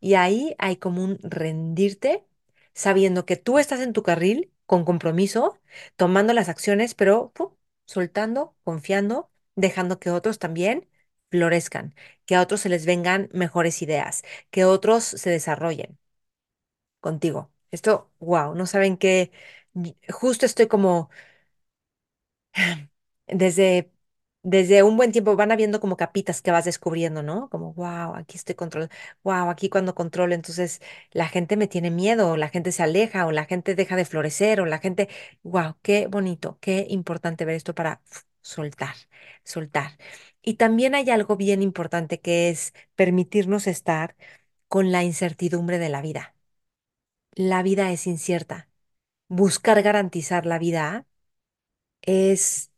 Y 0.00 0.14
ahí 0.14 0.54
hay 0.58 0.76
como 0.76 1.04
un 1.04 1.18
rendirte, 1.22 2.24
sabiendo 2.74 3.26
que 3.26 3.36
tú 3.36 3.58
estás 3.58 3.80
en 3.80 3.92
tu 3.94 4.02
carril 4.02 4.52
con 4.66 4.84
compromiso, 4.84 5.58
tomando 5.96 6.32
las 6.34 6.48
acciones, 6.48 6.94
pero 6.94 7.32
soltando, 7.86 8.56
confiando, 8.64 9.30
dejando 9.56 9.98
que 10.00 10.10
otros 10.10 10.38
también 10.38 10.88
florezcan, 11.32 11.96
que 12.26 12.36
a 12.36 12.42
otros 12.42 12.62
se 12.62 12.70
les 12.70 12.86
vengan 12.86 13.30
mejores 13.34 13.82
ideas, 13.82 14.22
que 14.52 14.66
otros 14.66 15.04
se 15.04 15.30
desarrollen 15.30 15.98
contigo. 17.00 17.50
Esto, 17.70 18.10
wow, 18.20 18.54
no 18.54 18.66
saben 18.66 18.96
que 18.96 19.32
justo 20.10 20.46
estoy 20.46 20.66
como 20.68 21.10
desde, 23.26 23.90
desde 24.42 24.82
un 24.82 24.96
buen 24.96 25.12
tiempo 25.12 25.36
van 25.36 25.52
habiendo 25.52 25.80
como 25.80 25.96
capitas 25.96 26.42
que 26.42 26.50
vas 26.50 26.64
descubriendo, 26.64 27.22
¿no? 27.22 27.48
Como, 27.50 27.72
wow, 27.74 28.14
aquí 28.16 28.36
estoy 28.36 28.54
controlando, 28.54 28.94
wow, 29.24 29.50
aquí 29.50 29.68
cuando 29.68 29.94
controlo, 29.94 30.34
entonces 30.34 30.80
la 31.12 31.28
gente 31.28 31.56
me 31.56 31.68
tiene 31.68 31.90
miedo, 31.90 32.30
o 32.32 32.36
la 32.36 32.48
gente 32.48 32.72
se 32.72 32.82
aleja, 32.82 33.26
o 33.26 33.32
la 33.32 33.44
gente 33.44 33.74
deja 33.74 33.96
de 33.96 34.04
florecer, 34.04 34.60
o 34.60 34.66
la 34.66 34.78
gente, 34.78 35.08
wow, 35.42 35.76
qué 35.82 36.06
bonito, 36.06 36.58
qué 36.60 36.86
importante 36.90 37.44
ver 37.44 37.56
esto 37.56 37.74
para 37.74 38.00
soltar, 38.42 38.94
soltar. 39.44 39.98
Y 40.42 40.54
también 40.54 40.94
hay 40.94 41.10
algo 41.10 41.36
bien 41.36 41.62
importante 41.62 42.20
que 42.20 42.50
es 42.50 42.74
permitirnos 42.96 43.66
estar 43.66 44.16
con 44.68 44.92
la 44.92 45.04
incertidumbre 45.04 45.78
de 45.78 45.88
la 45.90 46.02
vida. 46.02 46.34
La 47.34 47.62
vida 47.62 47.92
es 47.92 48.06
incierta. 48.06 48.68
Buscar 49.28 49.82
garantizar 49.82 50.46
la 50.46 50.58
vida 50.58 51.06
es 52.02 52.72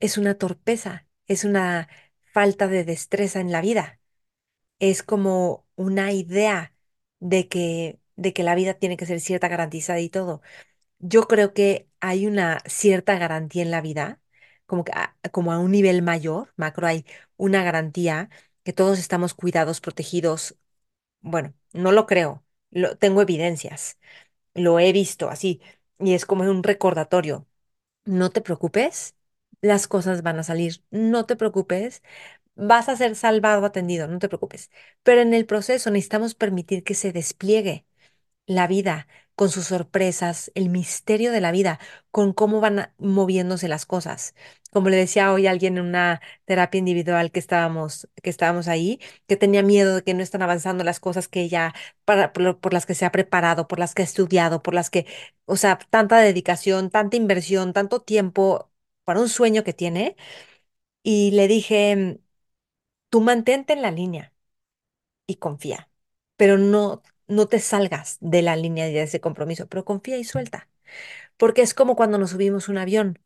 es 0.00 0.18
una 0.18 0.34
torpeza, 0.36 1.06
es 1.26 1.44
una 1.44 1.88
falta 2.24 2.68
de 2.68 2.84
destreza 2.84 3.40
en 3.40 3.52
la 3.52 3.60
vida, 3.62 4.00
es 4.78 5.02
como 5.02 5.66
una 5.76 6.12
idea 6.12 6.74
de 7.20 7.48
que, 7.48 8.00
de 8.16 8.32
que 8.32 8.42
la 8.44 8.54
vida 8.54 8.74
tiene 8.74 8.96
que 8.96 9.06
ser 9.06 9.20
cierta, 9.20 9.48
garantizada 9.48 10.00
y 10.00 10.10
todo. 10.10 10.42
Yo 11.00 11.28
creo 11.28 11.54
que 11.54 11.88
hay 12.00 12.26
una 12.26 12.60
cierta 12.66 13.18
garantía 13.18 13.62
en 13.62 13.70
la 13.72 13.80
vida, 13.82 14.20
como 14.66 14.84
a, 14.94 15.14
como 15.32 15.52
a 15.52 15.58
un 15.60 15.70
nivel 15.72 16.02
mayor, 16.02 16.52
macro, 16.56 16.86
hay 16.86 17.04
una 17.36 17.62
garantía 17.64 18.30
que 18.64 18.72
todos 18.72 18.98
estamos 18.98 19.34
cuidados, 19.34 19.80
protegidos. 19.80 20.56
Bueno, 21.20 21.54
no 21.72 21.92
lo 21.92 22.06
creo, 22.06 22.44
lo, 22.70 22.96
tengo 22.98 23.22
evidencias, 23.22 23.98
lo 24.54 24.80
he 24.80 24.92
visto 24.92 25.30
así, 25.30 25.60
y 25.98 26.14
es 26.14 26.26
como 26.26 26.44
un 26.44 26.62
recordatorio. 26.64 27.46
No 28.04 28.30
te 28.30 28.40
preocupes, 28.40 29.16
las 29.60 29.88
cosas 29.88 30.22
van 30.22 30.38
a 30.38 30.44
salir. 30.44 30.82
No 30.90 31.26
te 31.26 31.36
preocupes, 31.36 32.02
vas 32.56 32.88
a 32.88 32.96
ser 32.96 33.16
salvado, 33.16 33.66
atendido, 33.66 34.08
no 34.08 34.18
te 34.20 34.28
preocupes. 34.28 34.70
Pero 35.04 35.22
en 35.22 35.34
el 35.34 35.46
proceso 35.46 35.90
necesitamos 35.90 36.34
permitir 36.34 36.84
que 36.84 36.94
se 36.94 37.12
despliegue 37.12 37.86
la 38.46 38.66
vida 38.66 39.08
con 39.36 39.50
sus 39.50 39.66
sorpresas, 39.66 40.50
el 40.54 40.70
misterio 40.70 41.32
de 41.32 41.40
la 41.42 41.52
vida, 41.52 41.78
con 42.10 42.32
cómo 42.32 42.60
van 42.60 42.92
moviéndose 42.98 43.68
las 43.68 43.86
cosas. 43.86 44.34
Como 44.72 44.88
le 44.90 44.96
decía 44.96 45.32
hoy 45.32 45.46
alguien 45.46 45.78
en 45.78 45.84
una 45.86 46.20
terapia 46.46 46.78
individual 46.78 47.30
que 47.32 47.38
estábamos, 47.40 48.08
que 48.22 48.30
estábamos 48.30 48.68
ahí, 48.68 49.00
que 49.26 49.36
tenía 49.36 49.62
miedo 49.62 49.96
de 49.96 50.02
que 50.02 50.14
no 50.14 50.22
están 50.22 50.42
avanzando 50.42 50.84
las 50.84 51.00
cosas 51.00 51.28
que 51.28 51.42
ella, 51.42 51.74
para, 52.04 52.32
por 52.32 52.72
las 52.72 52.86
que 52.86 52.94
se 52.94 53.04
ha 53.06 53.12
preparado, 53.12 53.68
por 53.68 53.78
las 53.78 53.94
que 53.94 54.02
ha 54.02 54.04
estudiado, 54.04 54.62
por 54.62 54.74
las 54.74 54.90
que, 54.90 55.06
o 55.46 55.56
sea, 55.56 55.78
tanta 55.90 56.18
dedicación, 56.18 56.90
tanta 56.90 57.16
inversión, 57.16 57.72
tanto 57.72 58.02
tiempo 58.02 58.70
para 59.04 59.20
un 59.20 59.28
sueño 59.28 59.64
que 59.64 59.72
tiene. 59.74 60.16
Y 61.02 61.30
le 61.32 61.48
dije, 61.48 62.20
tú 63.10 63.20
mantente 63.20 63.72
en 63.74 63.82
la 63.82 63.90
línea 63.90 64.34
y 65.26 65.36
confía, 65.36 65.90
pero 66.36 66.58
no, 66.58 67.02
no 67.28 67.48
te 67.48 67.58
salgas 67.60 68.18
de 68.20 68.42
la 68.42 68.56
línea 68.56 68.86
de 68.86 69.02
ese 69.02 69.20
compromiso, 69.20 69.66
pero 69.68 69.84
confía 69.84 70.18
y 70.18 70.24
suelta, 70.24 70.68
porque 71.38 71.62
es 71.62 71.74
como 71.74 71.96
cuando 71.96 72.18
nos 72.18 72.30
subimos 72.32 72.68
un 72.68 72.78
avión. 72.78 73.18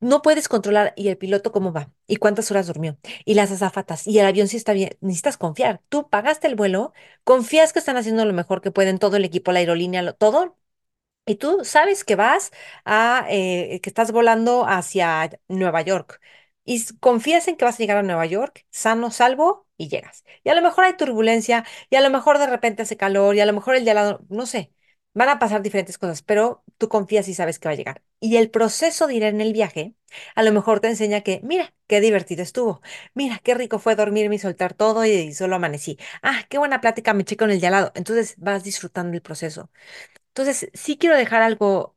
No 0.00 0.22
puedes 0.22 0.48
controlar 0.48 0.94
y 0.96 1.08
el 1.08 1.18
piloto 1.18 1.52
cómo 1.52 1.72
va 1.74 1.92
y 2.06 2.16
cuántas 2.16 2.50
horas 2.50 2.66
durmió 2.66 2.96
y 3.26 3.34
las 3.34 3.50
azafatas 3.52 4.06
y 4.06 4.18
el 4.18 4.24
avión 4.26 4.48
si 4.48 4.56
está 4.56 4.72
bien. 4.72 4.96
Necesitas 5.02 5.36
confiar. 5.36 5.82
Tú 5.90 6.08
pagaste 6.08 6.46
el 6.46 6.54
vuelo, 6.54 6.94
confías 7.24 7.72
que 7.74 7.80
están 7.80 7.98
haciendo 7.98 8.24
lo 8.24 8.32
mejor 8.32 8.62
que 8.62 8.70
pueden, 8.70 8.98
todo 8.98 9.16
el 9.18 9.24
equipo, 9.26 9.52
la 9.52 9.58
aerolínea, 9.58 10.00
lo- 10.02 10.14
todo, 10.14 10.56
y 11.26 11.36
tú 11.36 11.60
sabes 11.64 12.04
que 12.04 12.16
vas 12.16 12.52
a, 12.84 13.26
eh, 13.30 13.80
que 13.82 13.90
estás 13.90 14.12
volando 14.12 14.66
hacia 14.68 15.30
Nueva 15.48 15.82
York 15.82 16.20
y 16.64 16.84
confías 17.00 17.48
en 17.48 17.56
que 17.56 17.64
vas 17.64 17.76
a 17.76 17.78
llegar 17.78 17.96
a 17.98 18.02
Nueva 18.02 18.26
York 18.26 18.66
sano, 18.70 19.10
salvo 19.10 19.66
y 19.76 19.88
llegas. 19.88 20.24
Y 20.44 20.50
a 20.50 20.54
lo 20.54 20.62
mejor 20.62 20.84
hay 20.84 20.96
turbulencia 20.96 21.64
y 21.90 21.96
a 21.96 22.00
lo 22.00 22.10
mejor 22.10 22.38
de 22.38 22.46
repente 22.46 22.82
hace 22.82 22.96
calor 22.96 23.34
y 23.36 23.40
a 23.40 23.46
lo 23.46 23.52
mejor 23.52 23.76
el 23.76 23.84
de 23.84 23.90
al 23.92 23.96
lado, 23.96 24.26
no 24.28 24.46
sé, 24.46 24.72
van 25.14 25.28
a 25.28 25.38
pasar 25.38 25.62
diferentes 25.62 25.98
cosas, 25.98 26.22
pero 26.22 26.62
tú 26.78 26.88
confías 26.88 27.26
y 27.28 27.34
sabes 27.34 27.58
que 27.58 27.68
va 27.68 27.72
a 27.72 27.76
llegar. 27.76 28.02
Y 28.20 28.36
el 28.36 28.50
proceso 28.50 29.06
de 29.06 29.14
ir 29.14 29.22
en 29.24 29.40
el 29.40 29.52
viaje 29.52 29.94
a 30.34 30.42
lo 30.42 30.52
mejor 30.52 30.80
te 30.80 30.88
enseña 30.88 31.20
que, 31.22 31.40
mira, 31.42 31.74
qué 31.86 32.00
divertido 32.00 32.42
estuvo. 32.42 32.80
Mira, 33.14 33.38
qué 33.42 33.54
rico 33.54 33.78
fue 33.78 33.96
dormirme 33.96 34.36
y 34.36 34.38
soltar 34.38 34.74
todo 34.74 35.04
y, 35.04 35.10
y 35.10 35.32
solo 35.34 35.56
amanecí. 35.56 35.98
Ah, 36.22 36.44
qué 36.48 36.58
buena 36.58 36.80
plática 36.80 37.14
me 37.14 37.22
eché 37.22 37.36
con 37.36 37.50
el 37.50 37.60
de 37.60 37.66
al 37.68 37.72
lado. 37.72 37.92
Entonces 37.94 38.34
vas 38.38 38.64
disfrutando 38.64 39.14
el 39.14 39.22
proceso. 39.22 39.70
Entonces, 40.28 40.70
sí 40.74 40.98
quiero 40.98 41.16
dejar 41.16 41.42
algo 41.42 41.96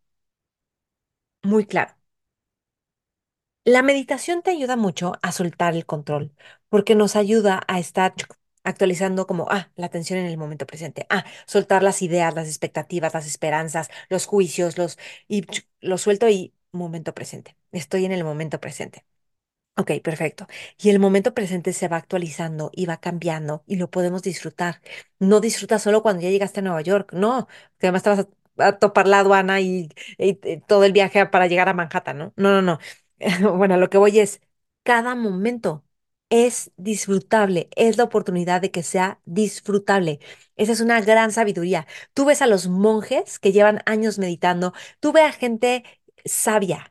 muy 1.43 1.65
claro. 1.65 1.93
La 3.65 3.82
meditación 3.82 4.41
te 4.41 4.51
ayuda 4.51 4.75
mucho 4.75 5.13
a 5.22 5.32
soltar 5.32 5.74
el 5.75 5.86
control, 5.86 6.34
porque 6.70 6.96
nos 6.96 7.15
ayuda 7.15 7.62
a 7.67 7.79
estar 7.79 8.13
actualizando 8.65 9.25
como, 9.27 9.48
ah, 9.50 9.72
la 9.75 9.86
atención 9.86 10.20
en 10.20 10.25
el 10.25 10.38
momento 10.38 10.65
presente, 10.65 11.05
ah, 11.10 11.24
soltar 11.46 11.82
las 11.84 12.01
ideas, 12.01 12.34
las 12.36 12.48
expectativas, 12.48 13.13
las 13.13 13.25
esperanzas, 13.27 13.89
los 14.10 14.25
juicios, 14.25 14.77
los, 14.77 14.98
y 15.29 15.46
lo 15.82 15.98
suelto 15.98 16.27
y 16.29 16.53
momento 16.74 17.13
presente. 17.13 17.55
Estoy 17.72 18.03
en 18.05 18.12
el 18.12 18.24
momento 18.25 18.60
presente. 18.60 19.05
Ok, 19.77 19.91
perfecto. 20.03 20.48
Y 20.79 20.89
el 20.91 21.00
momento 21.00 21.34
presente 21.34 21.74
se 21.74 21.88
va 21.88 21.98
actualizando 21.98 22.72
y 22.74 22.86
va 22.86 22.98
cambiando 22.98 23.63
y 23.67 23.77
lo 23.77 23.89
podemos 23.91 24.22
disfrutar. 24.24 24.82
No 25.20 25.39
disfrutas 25.41 25.82
solo 25.84 26.03
cuando 26.03 26.22
ya 26.24 26.29
llegaste 26.29 26.60
a 26.62 26.63
Nueva 26.63 26.82
York, 26.82 27.12
no, 27.13 27.48
que 27.79 27.88
además 27.88 28.03
te 28.03 28.10
vas 28.12 28.20
a, 28.60 28.67
a 28.67 28.79
topar 28.79 29.08
la 29.08 29.20
aduana 29.20 29.62
y, 29.62 29.89
y 30.20 30.36
todo 30.67 30.84
el 30.86 30.93
viaje 30.93 31.25
para 31.25 31.48
llegar 31.48 31.70
a 31.70 31.74
Manhattan, 31.74 32.17
¿no? 32.20 32.34
No, 32.38 32.51
no, 32.51 32.62
no. 32.62 32.79
Bueno, 33.58 33.77
lo 33.77 33.89
que 33.89 33.98
voy 33.98 34.20
es, 34.20 34.42
cada 34.84 35.15
momento 35.15 35.84
es 36.30 36.72
disfrutable, 36.77 37.70
es 37.75 37.98
la 37.98 38.03
oportunidad 38.06 38.62
de 38.62 38.72
que 38.72 38.84
sea 38.84 39.20
disfrutable. 39.25 40.20
Esa 40.56 40.72
es 40.72 40.82
una 40.82 41.00
gran 41.01 41.32
sabiduría. 41.32 41.86
Tú 42.13 42.25
ves 42.25 42.42
a 42.42 42.48
los 42.48 42.68
monjes 42.68 43.39
que 43.39 43.51
llevan 43.51 43.82
años 43.86 44.18
meditando, 44.20 44.74
tú 45.00 45.12
ves 45.12 45.25
a 45.25 45.32
gente 45.34 45.84
sabia 46.25 46.89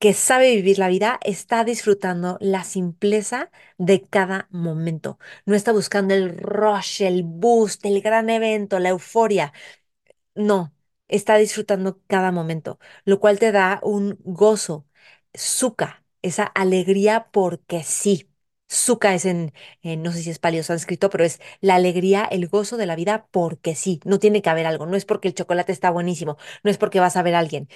que 0.00 0.14
sabe 0.14 0.54
vivir 0.56 0.78
la 0.78 0.88
vida 0.88 1.18
está 1.24 1.64
disfrutando 1.64 2.38
la 2.40 2.64
simpleza 2.64 3.50
de 3.78 4.02
cada 4.02 4.48
momento. 4.50 5.18
No 5.46 5.54
está 5.56 5.72
buscando 5.72 6.14
el 6.14 6.36
rush, 6.38 7.02
el 7.02 7.22
boost, 7.24 7.84
el 7.86 8.02
gran 8.02 8.30
evento, 8.30 8.78
la 8.80 8.90
euforia. 8.90 9.52
No, 10.34 10.74
está 11.08 11.36
disfrutando 11.36 12.00
cada 12.06 12.30
momento, 12.32 12.78
lo 13.04 13.20
cual 13.20 13.38
te 13.38 13.52
da 13.52 13.80
un 13.82 14.18
gozo, 14.24 14.85
sukha, 15.36 16.04
esa 16.22 16.44
alegría 16.44 17.28
porque 17.32 17.82
sí. 17.84 18.30
Sukha 18.68 19.14
es 19.14 19.26
en, 19.26 19.52
no 19.84 20.12
sé 20.12 20.22
si 20.22 20.30
es 20.30 20.38
paleo 20.40 20.62
sánscrito, 20.64 21.08
pero 21.10 21.24
es 21.24 21.40
la 21.60 21.76
alegría, 21.76 22.24
el 22.24 22.48
gozo 22.48 22.76
de 22.76 22.86
la 22.86 22.96
vida 22.96 23.28
porque 23.30 23.74
sí. 23.76 24.00
No 24.04 24.18
tiene 24.18 24.42
que 24.42 24.50
haber 24.50 24.66
algo, 24.66 24.86
no 24.86 24.96
es 24.96 25.04
porque 25.04 25.28
el 25.28 25.34
chocolate 25.34 25.72
está 25.72 25.90
buenísimo, 25.90 26.36
no 26.64 26.70
es 26.70 26.78
porque 26.78 27.00
vas 27.00 27.16
a 27.16 27.22
ver 27.22 27.34
a 27.36 27.38
alguien, 27.40 27.68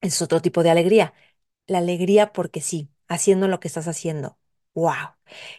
es 0.00 0.20
otro 0.22 0.40
tipo 0.42 0.62
de 0.62 0.70
alegría 0.70 1.14
la 1.68 1.80
alegría 1.80 2.32
porque 2.32 2.62
sí, 2.62 2.90
haciendo 3.08 3.48
lo 3.48 3.60
que 3.60 3.68
estás 3.68 3.88
haciendo. 3.88 4.38
¡Wow! 4.74 4.94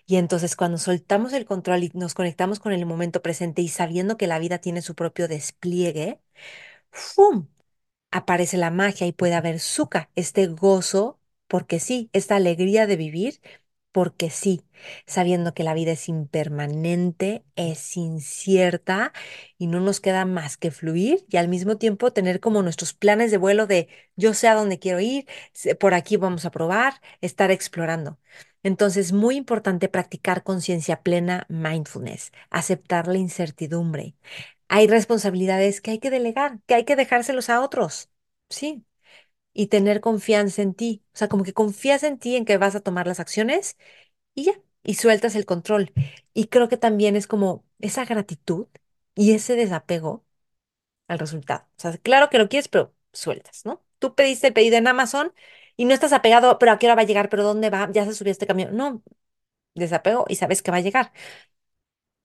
Y 0.08 0.18
entonces 0.18 0.56
cuando 0.56 0.80
soltamos 0.80 1.34
el 1.34 1.46
control 1.46 1.84
y 1.84 1.92
nos 1.96 2.16
conectamos 2.16 2.62
con 2.62 2.74
el 2.74 2.88
momento 2.88 3.22
presente 3.24 3.62
y 3.62 3.68
sabiendo 3.70 4.18
que 4.18 4.28
la 4.28 4.40
vida 4.40 4.60
tiene 4.60 4.82
su 4.84 4.96
propio 4.96 5.28
despliegue, 5.28 6.22
¡fum! 6.92 7.48
aparece 8.12 8.58
la 8.58 8.72
magia 8.72 9.08
y 9.08 9.14
puede 9.14 9.36
haber 9.36 9.60
suca, 9.60 10.12
este 10.16 10.48
gozo, 10.48 11.20
porque 11.48 11.80
sí, 11.80 12.10
esta 12.14 12.36
alegría 12.38 12.88
de 12.88 12.96
vivir, 12.98 13.42
porque 13.92 14.30
sí, 14.30 14.62
sabiendo 15.08 15.54
que 15.54 15.64
la 15.64 15.74
vida 15.74 15.94
es 15.94 16.10
impermanente, 16.10 17.46
es 17.56 17.96
incierta 17.98 19.14
y 19.58 19.68
no 19.68 19.80
nos 19.80 20.02
queda 20.02 20.26
más 20.26 20.58
que 20.58 20.70
fluir 20.72 21.26
y 21.30 21.38
al 21.38 21.48
mismo 21.48 21.78
tiempo 21.78 22.12
tener 22.12 22.40
como 22.42 22.62
nuestros 22.62 22.94
planes 22.94 23.32
de 23.32 23.38
vuelo 23.38 23.68
de 23.68 23.88
yo 24.18 24.34
sé 24.34 24.48
a 24.50 24.56
dónde 24.56 24.80
quiero 24.80 25.00
ir, 25.00 25.26
por 25.80 25.94
aquí 25.94 26.18
vamos 26.18 26.44
a 26.46 26.52
probar, 26.52 27.02
estar 27.22 27.52
explorando. 27.52 28.20
Entonces, 28.64 29.14
muy 29.14 29.36
importante 29.38 29.88
practicar 29.90 30.44
conciencia 30.44 31.02
plena, 31.04 31.46
mindfulness, 31.50 32.32
aceptar 32.50 33.08
la 33.08 33.18
incertidumbre 33.18 34.16
hay 34.68 34.88
responsabilidades 34.88 35.82
que 35.82 35.92
hay 35.92 36.00
que 36.00 36.10
delegar, 36.10 36.60
que 36.68 36.76
hay 36.76 36.86
que 36.86 36.96
dejárselos 36.96 37.50
a 37.50 37.62
otros, 37.62 38.10
sí, 38.50 38.86
y 39.56 39.68
tener 39.70 40.02
confianza 40.02 40.64
en 40.64 40.76
ti. 40.76 41.04
O 41.16 41.18
sea, 41.20 41.30
como 41.30 41.46
que 41.46 41.54
confías 41.56 42.04
en 42.04 42.20
ti, 42.20 42.38
en 42.38 42.46
que 42.46 42.58
vas 42.60 42.76
a 42.76 42.82
tomar 42.82 43.08
las 43.08 43.22
acciones 43.22 43.78
y 44.36 44.46
ya. 44.46 44.54
y 44.84 44.96
sueltas 44.96 45.36
el 45.36 45.46
control. 45.46 45.94
Y 46.34 46.48
creo 46.48 46.70
que 46.70 46.78
también 46.78 47.16
es 47.18 47.28
como 47.28 47.66
esa 47.80 48.06
gratitud 48.06 48.68
y 49.16 49.34
ese 49.34 49.56
desapego 49.56 50.26
al 51.08 51.20
resultado. 51.20 51.64
O 51.78 51.82
sea, 51.82 51.98
claro 51.98 52.30
que 52.30 52.38
lo 52.40 52.50
quieres, 52.50 52.68
pero 52.68 52.94
sueltas, 53.14 53.66
¿no? 53.66 53.84
Tú 54.00 54.16
pediste 54.16 54.48
el 54.48 54.54
pedido 54.54 54.78
en 54.78 54.88
Amazon 54.88 55.34
y 55.78 55.86
no 55.86 55.94
estás 55.94 56.14
apegado, 56.14 56.60
pero 56.60 56.72
a 56.74 56.80
qué 56.80 56.88
hora 56.88 56.96
va 56.96 57.02
a 57.04 57.06
llegar, 57.06 57.30
pero 57.30 57.44
dónde 57.44 57.70
va, 57.70 57.90
ya 57.92 58.06
se 58.06 58.14
subió 58.16 58.32
este 58.32 58.48
camión. 58.48 58.76
No, 58.76 59.04
desapego 59.76 60.26
y 60.30 60.36
sabes 60.38 60.62
que 60.64 60.72
va 60.72 60.78
a 60.80 60.82
llegar. 60.82 61.14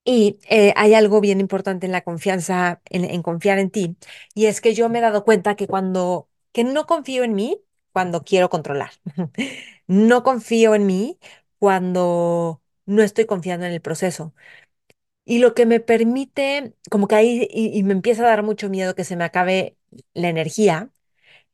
Y 0.03 0.39
eh, 0.49 0.73
hay 0.77 0.95
algo 0.95 1.21
bien 1.21 1.39
importante 1.39 1.85
en 1.85 1.91
la 1.91 2.01
confianza, 2.03 2.81
en, 2.89 3.05
en 3.05 3.21
confiar 3.21 3.59
en 3.59 3.69
ti, 3.69 3.97
y 4.33 4.47
es 4.47 4.59
que 4.59 4.73
yo 4.73 4.89
me 4.89 4.97
he 4.99 5.01
dado 5.01 5.23
cuenta 5.23 5.55
que 5.55 5.67
cuando, 5.67 6.27
que 6.51 6.63
no 6.63 6.85
confío 6.85 7.23
en 7.23 7.33
mí 7.35 7.61
cuando 7.93 8.23
quiero 8.23 8.49
controlar. 8.49 8.91
No 9.87 10.23
confío 10.23 10.73
en 10.75 10.85
mí 10.85 11.19
cuando 11.59 12.61
no 12.85 13.03
estoy 13.03 13.25
confiando 13.25 13.65
en 13.65 13.73
el 13.73 13.81
proceso. 13.81 14.33
Y 15.25 15.39
lo 15.39 15.53
que 15.53 15.65
me 15.65 15.79
permite, 15.79 16.75
como 16.89 17.07
que 17.07 17.15
ahí, 17.15 17.47
y, 17.51 17.83
me 17.83 17.93
empieza 17.93 18.23
a 18.23 18.27
dar 18.27 18.43
mucho 18.43 18.69
miedo 18.69 18.95
que 18.95 19.03
se 19.03 19.15
me 19.15 19.23
acabe 19.23 19.77
la 20.13 20.29
energía, 20.29 20.91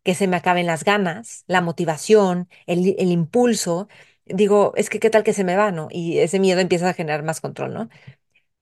que 0.04 0.16
se 0.16 0.28
me 0.28 0.38
acaben 0.38 0.68
las 0.68 0.84
ganas, 0.86 1.44
la 1.48 1.62
motivación, 1.62 2.50
el, 2.68 2.96
el 3.00 3.12
impulso. 3.12 3.90
Digo, 4.26 4.74
es 4.78 4.90
que 4.90 5.00
qué 5.00 5.10
tal 5.10 5.24
que 5.24 5.34
se 5.34 5.44
me 5.46 5.56
va, 5.58 5.72
¿no? 5.72 5.88
Y 5.92 6.20
ese 6.20 6.40
miedo 6.40 6.62
empieza 6.62 6.90
a 6.90 6.94
generar 6.94 7.24
más 7.24 7.42
control, 7.42 7.74
¿no? 7.74 7.90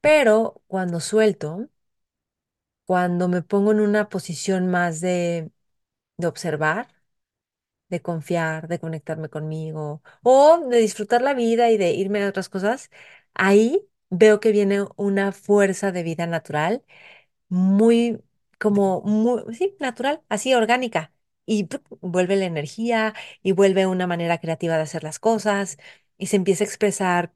Pero 0.02 0.62
cuando 0.68 1.00
suelto, 1.02 1.70
cuando 2.86 3.28
me 3.28 3.42
pongo 3.42 3.72
en 3.72 3.80
una 3.80 4.10
posición 4.10 4.68
más 4.68 5.02
de, 5.02 5.52
de 6.18 6.28
observar, 6.28 6.88
de 7.90 8.02
confiar, 8.02 8.68
de 8.68 8.80
conectarme 8.80 9.30
conmigo 9.30 10.02
o 10.24 10.60
de 10.70 10.78
disfrutar 10.80 11.22
la 11.22 11.34
vida 11.34 11.70
y 11.72 11.78
de 11.78 11.92
irme 11.94 12.24
a 12.24 12.30
otras 12.30 12.50
cosas, 12.50 12.90
ahí 13.34 13.88
veo 14.10 14.40
que 14.40 14.52
viene 14.52 14.86
una 14.96 15.32
fuerza 15.32 15.92
de 15.92 16.04
vida 16.04 16.28
natural, 16.28 16.84
muy, 17.50 18.22
como, 18.60 19.02
muy, 19.04 19.44
sí, 19.56 19.76
natural, 19.80 20.22
así 20.30 20.54
orgánica. 20.56 21.14
Y 21.46 21.70
vuelve 22.02 22.36
la 22.38 22.46
energía 22.46 23.14
y 23.44 23.54
vuelve 23.54 23.88
una 23.88 24.08
manera 24.08 24.40
creativa 24.40 24.78
de 24.78 24.84
hacer 24.84 25.04
las 25.04 25.20
cosas 25.20 25.78
y 26.18 26.28
se 26.28 26.38
empieza 26.38 26.64
a 26.64 26.68
expresar 26.68 27.34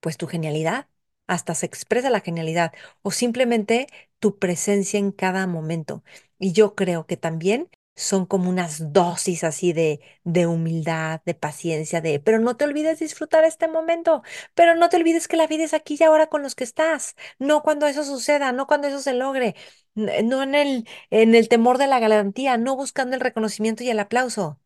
pues 0.00 0.16
tu 0.16 0.26
genialidad, 0.26 0.88
hasta 1.26 1.54
se 1.54 1.66
expresa 1.66 2.10
la 2.10 2.20
genialidad 2.20 2.72
o 3.02 3.10
simplemente 3.10 3.86
tu 4.18 4.38
presencia 4.38 4.98
en 4.98 5.12
cada 5.12 5.46
momento. 5.46 6.02
Y 6.38 6.52
yo 6.52 6.74
creo 6.74 7.06
que 7.06 7.16
también 7.16 7.68
son 7.98 8.26
como 8.26 8.48
unas 8.50 8.92
dosis 8.92 9.44
así 9.44 9.72
de, 9.72 10.00
de 10.24 10.46
humildad, 10.46 11.20
de 11.26 11.34
paciencia, 11.34 12.00
de, 12.00 12.20
pero 12.20 12.38
no 12.40 12.56
te 12.56 12.64
olvides 12.64 12.98
disfrutar 13.00 13.44
este 13.44 13.68
momento, 13.68 14.22
pero 14.54 14.74
no 14.76 14.88
te 14.88 14.96
olvides 14.96 15.28
que 15.28 15.36
la 15.36 15.46
vida 15.46 15.64
es 15.64 15.74
aquí 15.74 15.96
y 16.00 16.04
ahora 16.04 16.28
con 16.28 16.42
los 16.42 16.54
que 16.54 16.64
estás, 16.64 17.16
no 17.38 17.62
cuando 17.62 17.86
eso 17.86 18.04
suceda, 18.04 18.52
no 18.52 18.66
cuando 18.66 18.88
eso 18.88 19.00
se 19.00 19.14
logre, 19.14 19.54
no 19.94 20.42
en 20.42 20.54
el, 20.54 20.88
en 21.10 21.34
el 21.34 21.48
temor 21.48 21.78
de 21.78 21.86
la 21.88 21.98
garantía, 22.00 22.56
no 22.56 22.76
buscando 22.76 23.14
el 23.16 23.20
reconocimiento 23.20 23.82
y 23.84 23.90
el 23.90 23.98
aplauso. 24.00 24.60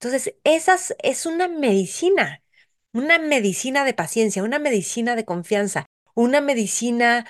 Entonces, 0.00 0.34
esas 0.44 0.94
es 1.02 1.26
una 1.26 1.48
medicina, 1.48 2.42
una 2.92 3.18
medicina 3.18 3.84
de 3.84 3.94
paciencia, 3.94 4.42
una 4.42 4.58
medicina 4.58 5.16
de 5.16 5.24
confianza, 5.24 5.86
una 6.14 6.40
medicina 6.40 7.26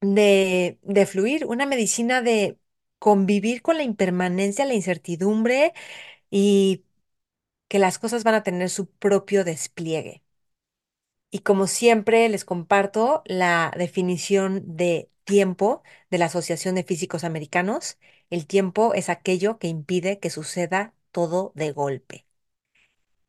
de, 0.00 0.78
de 0.82 1.06
fluir, 1.06 1.46
una 1.46 1.66
medicina 1.66 2.22
de 2.22 2.58
convivir 3.02 3.62
con 3.62 3.76
la 3.78 3.82
impermanencia, 3.82 4.64
la 4.64 4.74
incertidumbre 4.74 5.74
y 6.30 6.84
que 7.68 7.78
las 7.80 7.98
cosas 7.98 8.24
van 8.24 8.34
a 8.36 8.44
tener 8.44 8.70
su 8.70 8.90
propio 8.90 9.44
despliegue. 9.44 10.22
Y 11.30 11.40
como 11.40 11.66
siempre, 11.66 12.28
les 12.28 12.44
comparto 12.44 13.22
la 13.26 13.72
definición 13.76 14.76
de 14.76 15.10
tiempo 15.24 15.82
de 16.10 16.18
la 16.18 16.26
Asociación 16.26 16.74
de 16.76 16.84
Físicos 16.84 17.24
Americanos. 17.24 17.98
El 18.30 18.46
tiempo 18.46 18.94
es 18.94 19.08
aquello 19.08 19.58
que 19.58 19.68
impide 19.68 20.18
que 20.20 20.30
suceda 20.30 20.94
todo 21.10 21.52
de 21.56 21.72
golpe. 21.72 22.26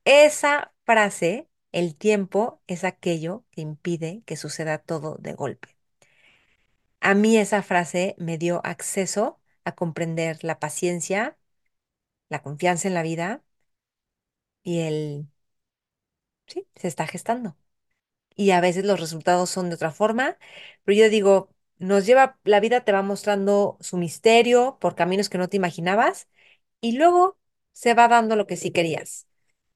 Esa 0.06 0.74
frase, 0.86 1.50
el 1.74 1.96
tiempo 1.98 2.62
es 2.68 2.84
aquello 2.86 3.44
que 3.52 3.62
impide 3.62 4.24
que 4.26 4.38
suceda 4.38 4.78
todo 4.80 5.18
de 5.20 5.34
golpe. 5.34 5.76
A 7.02 7.14
mí 7.16 7.38
esa 7.38 7.62
frase 7.64 8.16
me 8.18 8.38
dio 8.40 8.62
acceso 8.66 9.40
a 9.66 9.74
comprender 9.76 10.44
la 10.44 10.60
paciencia, 10.60 11.38
la 12.30 12.42
confianza 12.44 12.88
en 12.90 12.94
la 12.96 13.04
vida 13.04 13.44
y 14.64 14.80
el, 14.82 15.28
sí, 16.48 16.68
se 16.76 16.88
está 16.88 17.08
gestando. 17.08 17.58
Y 18.36 18.52
a 18.52 18.62
veces 18.62 18.86
los 18.86 19.00
resultados 19.00 19.50
son 19.50 19.70
de 19.70 19.76
otra 19.76 19.92
forma, 19.92 20.38
pero 20.86 20.98
yo 21.00 21.10
digo, 21.10 21.52
nos 21.80 22.06
lleva, 22.06 22.40
la 22.44 22.60
vida 22.62 22.84
te 22.86 22.92
va 22.94 23.02
mostrando 23.04 23.78
su 23.82 23.98
misterio 23.98 24.78
por 24.82 24.96
caminos 24.96 25.30
que 25.30 25.40
no 25.40 25.50
te 25.50 25.58
imaginabas 25.58 26.30
y 26.82 26.94
luego 26.98 27.38
se 27.74 27.94
va 27.96 28.08
dando 28.10 28.36
lo 28.38 28.48
que 28.48 28.58
sí 28.58 28.72
querías. 28.72 29.28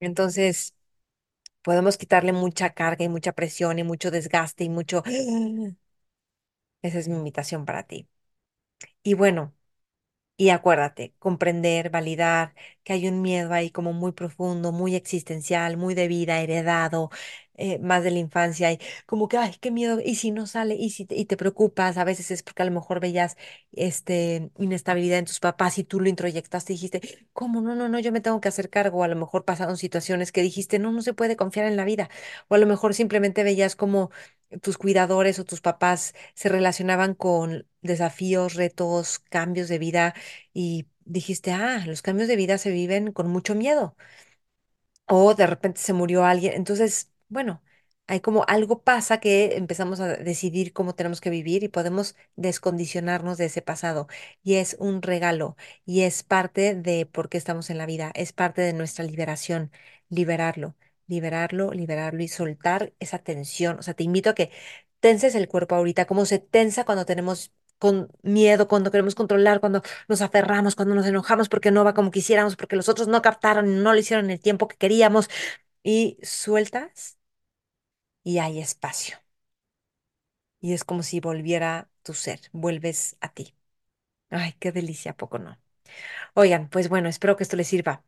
Entonces, 0.02 0.76
podemos 1.64 1.98
quitarle 1.98 2.34
mucha 2.34 2.72
carga 2.74 3.06
y 3.06 3.10
mucha 3.10 3.34
presión 3.34 3.80
y 3.80 3.84
mucho 3.84 4.12
desgaste 4.12 4.64
y 4.66 4.70
mucho... 4.70 5.04
Esa 6.82 7.00
es 7.00 7.08
mi 7.08 7.16
invitación 7.18 7.66
para 7.66 7.84
ti. 7.84 8.08
Y 9.04 9.16
bueno, 9.16 9.56
y 10.38 10.50
acuérdate, 10.50 11.16
comprender, 11.20 11.90
validar 11.90 12.54
que 12.84 12.94
hay 12.94 13.08
un 13.08 13.22
miedo 13.22 13.54
ahí 13.54 13.72
como 13.72 13.94
muy 13.94 14.12
profundo, 14.14 14.72
muy 14.72 14.96
existencial, 14.96 15.78
muy 15.78 15.96
de 15.96 16.08
vida, 16.08 16.40
heredado, 16.42 17.10
eh, 17.58 17.80
más 17.80 18.04
de 18.04 18.12
la 18.12 18.20
infancia, 18.20 18.72
y 18.72 18.80
como 19.06 19.28
que, 19.28 19.38
ay, 19.38 19.56
qué 19.60 19.72
miedo, 19.72 20.00
y 20.04 20.16
si 20.16 20.32
no 20.32 20.48
sale, 20.48 20.76
y 20.76 20.90
si 20.92 21.06
te, 21.06 21.16
y 21.16 21.26
te 21.26 21.38
preocupas, 21.38 21.98
a 21.98 22.04
veces 22.04 22.32
es 22.32 22.44
porque 22.44 22.62
a 22.64 22.66
lo 22.66 22.72
mejor 22.72 23.00
veías 23.00 23.38
este, 23.72 24.52
inestabilidad 24.58 25.20
en 25.20 25.26
tus 25.26 25.40
papás 25.40 25.78
y 25.78 25.84
tú 25.84 26.00
lo 26.00 26.10
introyectaste 26.10 26.74
y 26.74 26.76
dijiste, 26.76 27.02
¿cómo? 27.34 27.62
No, 27.62 27.76
no, 27.76 27.90
no, 27.90 28.00
yo 28.00 28.12
me 28.12 28.22
tengo 28.22 28.42
que 28.42 28.48
hacer 28.50 28.70
cargo, 28.70 29.04
a 29.04 29.08
lo 29.08 29.16
mejor 29.16 29.46
pasaron 29.46 29.78
situaciones 29.78 30.32
que 30.32 30.42
dijiste, 30.42 30.80
no, 30.80 30.92
no 30.92 31.02
se 31.02 31.14
puede 31.14 31.36
confiar 31.36 31.66
en 31.68 31.76
la 31.78 31.86
vida, 31.86 32.10
o 32.48 32.56
a 32.56 32.58
lo 32.58 32.68
mejor 32.68 32.94
simplemente 32.94 33.44
veías 33.44 33.76
como 33.76 34.12
tus 34.62 34.78
cuidadores 34.78 35.40
o 35.40 35.46
tus 35.46 35.62
papás 35.62 36.14
se 36.34 36.50
relacionaban 36.50 37.14
con 37.16 37.68
desafíos, 37.82 38.54
retos, 38.56 39.20
cambios 39.20 39.68
de 39.70 39.80
vida 39.80 40.14
y 40.54 40.88
dijiste, 41.06 41.52
ah, 41.52 41.84
los 41.86 42.02
cambios 42.02 42.28
de 42.28 42.36
vida 42.36 42.58
se 42.58 42.72
viven 42.72 43.12
con 43.12 43.28
mucho 43.30 43.56
miedo. 43.56 43.96
O 45.08 45.34
de 45.36 45.48
repente 45.48 45.80
se 45.82 45.94
murió 45.94 46.26
alguien. 46.26 46.54
Entonces, 46.54 47.12
bueno, 47.30 47.62
hay 48.08 48.22
como 48.22 48.46
algo 48.48 48.84
pasa 48.84 49.20
que 49.20 49.58
empezamos 49.58 50.00
a 50.00 50.08
decidir 50.18 50.72
cómo 50.74 50.96
tenemos 50.96 51.20
que 51.22 51.30
vivir 51.30 51.64
y 51.64 51.68
podemos 51.68 52.16
descondicionarnos 52.36 53.38
de 53.38 53.46
ese 53.46 53.62
pasado. 53.62 54.08
Y 54.44 54.56
es 54.56 54.78
un 54.80 55.02
regalo 55.02 55.58
y 55.86 56.02
es 56.04 56.24
parte 56.24 56.74
de 56.76 57.06
por 57.06 57.30
qué 57.30 57.38
estamos 57.38 57.70
en 57.70 57.78
la 57.78 57.86
vida, 57.86 58.12
es 58.16 58.32
parte 58.34 58.62
de 58.62 58.74
nuestra 58.74 59.04
liberación, 59.06 59.72
liberarlo, 60.10 60.76
liberarlo, 61.08 61.72
liberarlo 61.72 62.24
y 62.24 62.28
soltar 62.30 62.94
esa 63.00 63.20
tensión. 63.20 63.80
O 63.80 63.82
sea, 63.84 63.94
te 63.94 64.04
invito 64.04 64.30
a 64.30 64.36
que 64.36 64.52
tenses 65.00 65.36
el 65.36 65.48
cuerpo 65.48 65.76
ahorita, 65.76 66.06
como 66.06 66.26
se 66.26 66.40
tensa 66.40 66.86
cuando 66.86 67.06
tenemos 67.06 67.54
con 67.80 68.10
miedo, 68.24 68.68
cuando 68.68 68.90
queremos 68.92 69.16
controlar, 69.16 69.60
cuando 69.60 69.84
nos 70.08 70.22
aferramos, 70.22 70.76
cuando 70.76 70.96
nos 70.96 71.06
enojamos 71.06 71.50
porque 71.50 71.72
no 71.72 71.84
va 71.84 71.94
como 71.94 72.10
quisiéramos, 72.12 72.56
porque 72.56 72.76
los 72.76 72.90
otros 72.90 73.08
no 73.08 73.22
captaron, 73.22 73.84
no 73.84 73.94
lo 73.94 74.00
hicieron 74.00 74.26
en 74.26 74.32
el 74.32 74.40
tiempo 74.40 74.68
que 74.68 74.78
queríamos 74.78 75.30
y 75.84 76.18
sueltas 76.24 77.17
y 78.28 78.40
hay 78.40 78.60
espacio. 78.60 79.18
Y 80.60 80.74
es 80.74 80.84
como 80.84 81.04
si 81.04 81.20
volviera 81.20 81.90
tu 82.04 82.14
ser, 82.14 82.42
vuelves 82.52 83.18
a 83.22 83.30
ti. 83.34 83.56
Ay, 84.32 84.54
qué 84.60 84.72
delicia, 84.72 85.12
¿a 85.14 85.18
poco 85.18 85.40
no? 85.40 85.60
Oigan, 86.36 86.70
pues 86.70 86.90
bueno, 86.90 87.10
espero 87.10 87.38
que 87.38 87.44
esto 87.44 87.58
les 87.58 87.68
sirva. 87.68 88.04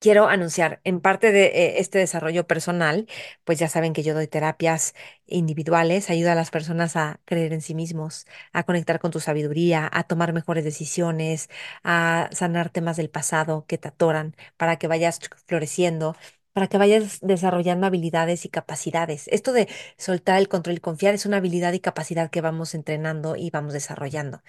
Quiero 0.00 0.28
anunciar, 0.28 0.80
en 0.84 1.00
parte 1.00 1.32
de 1.32 1.46
eh, 1.46 1.80
este 1.80 1.98
desarrollo 1.98 2.46
personal, 2.46 3.08
pues 3.44 3.58
ya 3.58 3.68
saben 3.68 3.94
que 3.94 4.02
yo 4.04 4.14
doy 4.14 4.28
terapias 4.28 4.94
individuales, 5.26 6.10
ayuda 6.10 6.32
a 6.32 6.36
las 6.36 6.50
personas 6.52 6.96
a 6.96 7.20
creer 7.26 7.52
en 7.54 7.62
sí 7.62 7.74
mismos, 7.74 8.26
a 8.52 8.64
conectar 8.64 9.00
con 9.00 9.12
tu 9.12 9.20
sabiduría, 9.20 9.88
a 9.92 10.04
tomar 10.04 10.32
mejores 10.34 10.64
decisiones, 10.64 11.50
a 11.84 12.30
sanar 12.32 12.70
temas 12.70 12.96
del 12.98 13.10
pasado 13.10 13.66
que 13.68 13.78
te 13.78 13.88
atoran, 13.88 14.36
para 14.58 14.78
que 14.78 14.88
vayas 14.88 15.20
floreciendo, 15.46 16.16
para 16.54 16.68
que 16.68 16.78
vayas 16.78 17.20
desarrollando 17.22 17.86
habilidades 17.86 18.46
y 18.46 18.50
capacidades. 18.50 19.28
Esto 19.28 19.52
de 19.52 19.68
soltar 19.98 20.38
el 20.40 20.48
control 20.48 20.76
y 20.76 20.80
confiar 20.80 21.14
es 21.14 21.26
una 21.26 21.38
habilidad 21.38 21.74
y 21.74 21.80
capacidad 21.80 22.30
que 22.30 22.40
vamos 22.42 22.74
entrenando 22.74 23.36
y 23.36 23.50
vamos 23.50 23.74
desarrollando. 23.74 24.42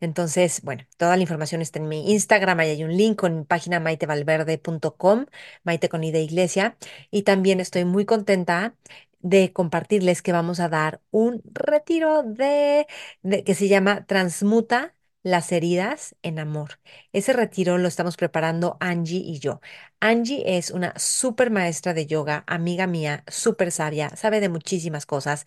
Entonces, 0.00 0.62
bueno, 0.62 0.84
toda 0.96 1.16
la 1.16 1.22
información 1.22 1.60
está 1.62 1.78
en 1.80 1.88
mi 1.88 2.12
Instagram, 2.12 2.60
ahí 2.60 2.70
hay 2.70 2.84
un 2.84 2.96
link 2.96 3.16
con 3.18 3.38
mi 3.38 3.44
página 3.44 3.80
maitevalverde.com, 3.80 5.26
Maite 5.64 5.88
con 5.88 6.04
I 6.04 6.12
de 6.12 6.22
Iglesia, 6.22 6.76
y 7.10 7.22
también 7.24 7.60
estoy 7.60 7.84
muy 7.84 8.04
contenta 8.06 8.74
de 9.20 9.52
compartirles 9.52 10.22
que 10.22 10.32
vamos 10.32 10.60
a 10.60 10.68
dar 10.68 11.00
un 11.10 11.42
retiro 11.52 12.22
de, 12.22 12.86
de- 13.22 13.42
que 13.44 13.54
se 13.56 13.66
llama 13.68 14.06
Transmuta 14.06 14.94
las 15.30 15.52
heridas 15.52 16.16
en 16.22 16.38
amor. 16.38 16.80
Ese 17.12 17.32
retiro 17.32 17.78
lo 17.78 17.88
estamos 17.88 18.16
preparando 18.16 18.76
Angie 18.80 19.18
y 19.18 19.38
yo. 19.40 19.60
Angie 20.00 20.56
es 20.58 20.70
una 20.70 20.94
súper 20.98 21.50
maestra 21.50 21.94
de 21.94 22.06
yoga, 22.06 22.44
amiga 22.46 22.86
mía, 22.86 23.24
súper 23.28 23.72
sabia, 23.72 24.10
sabe 24.16 24.40
de 24.40 24.48
muchísimas 24.48 25.06
cosas. 25.06 25.46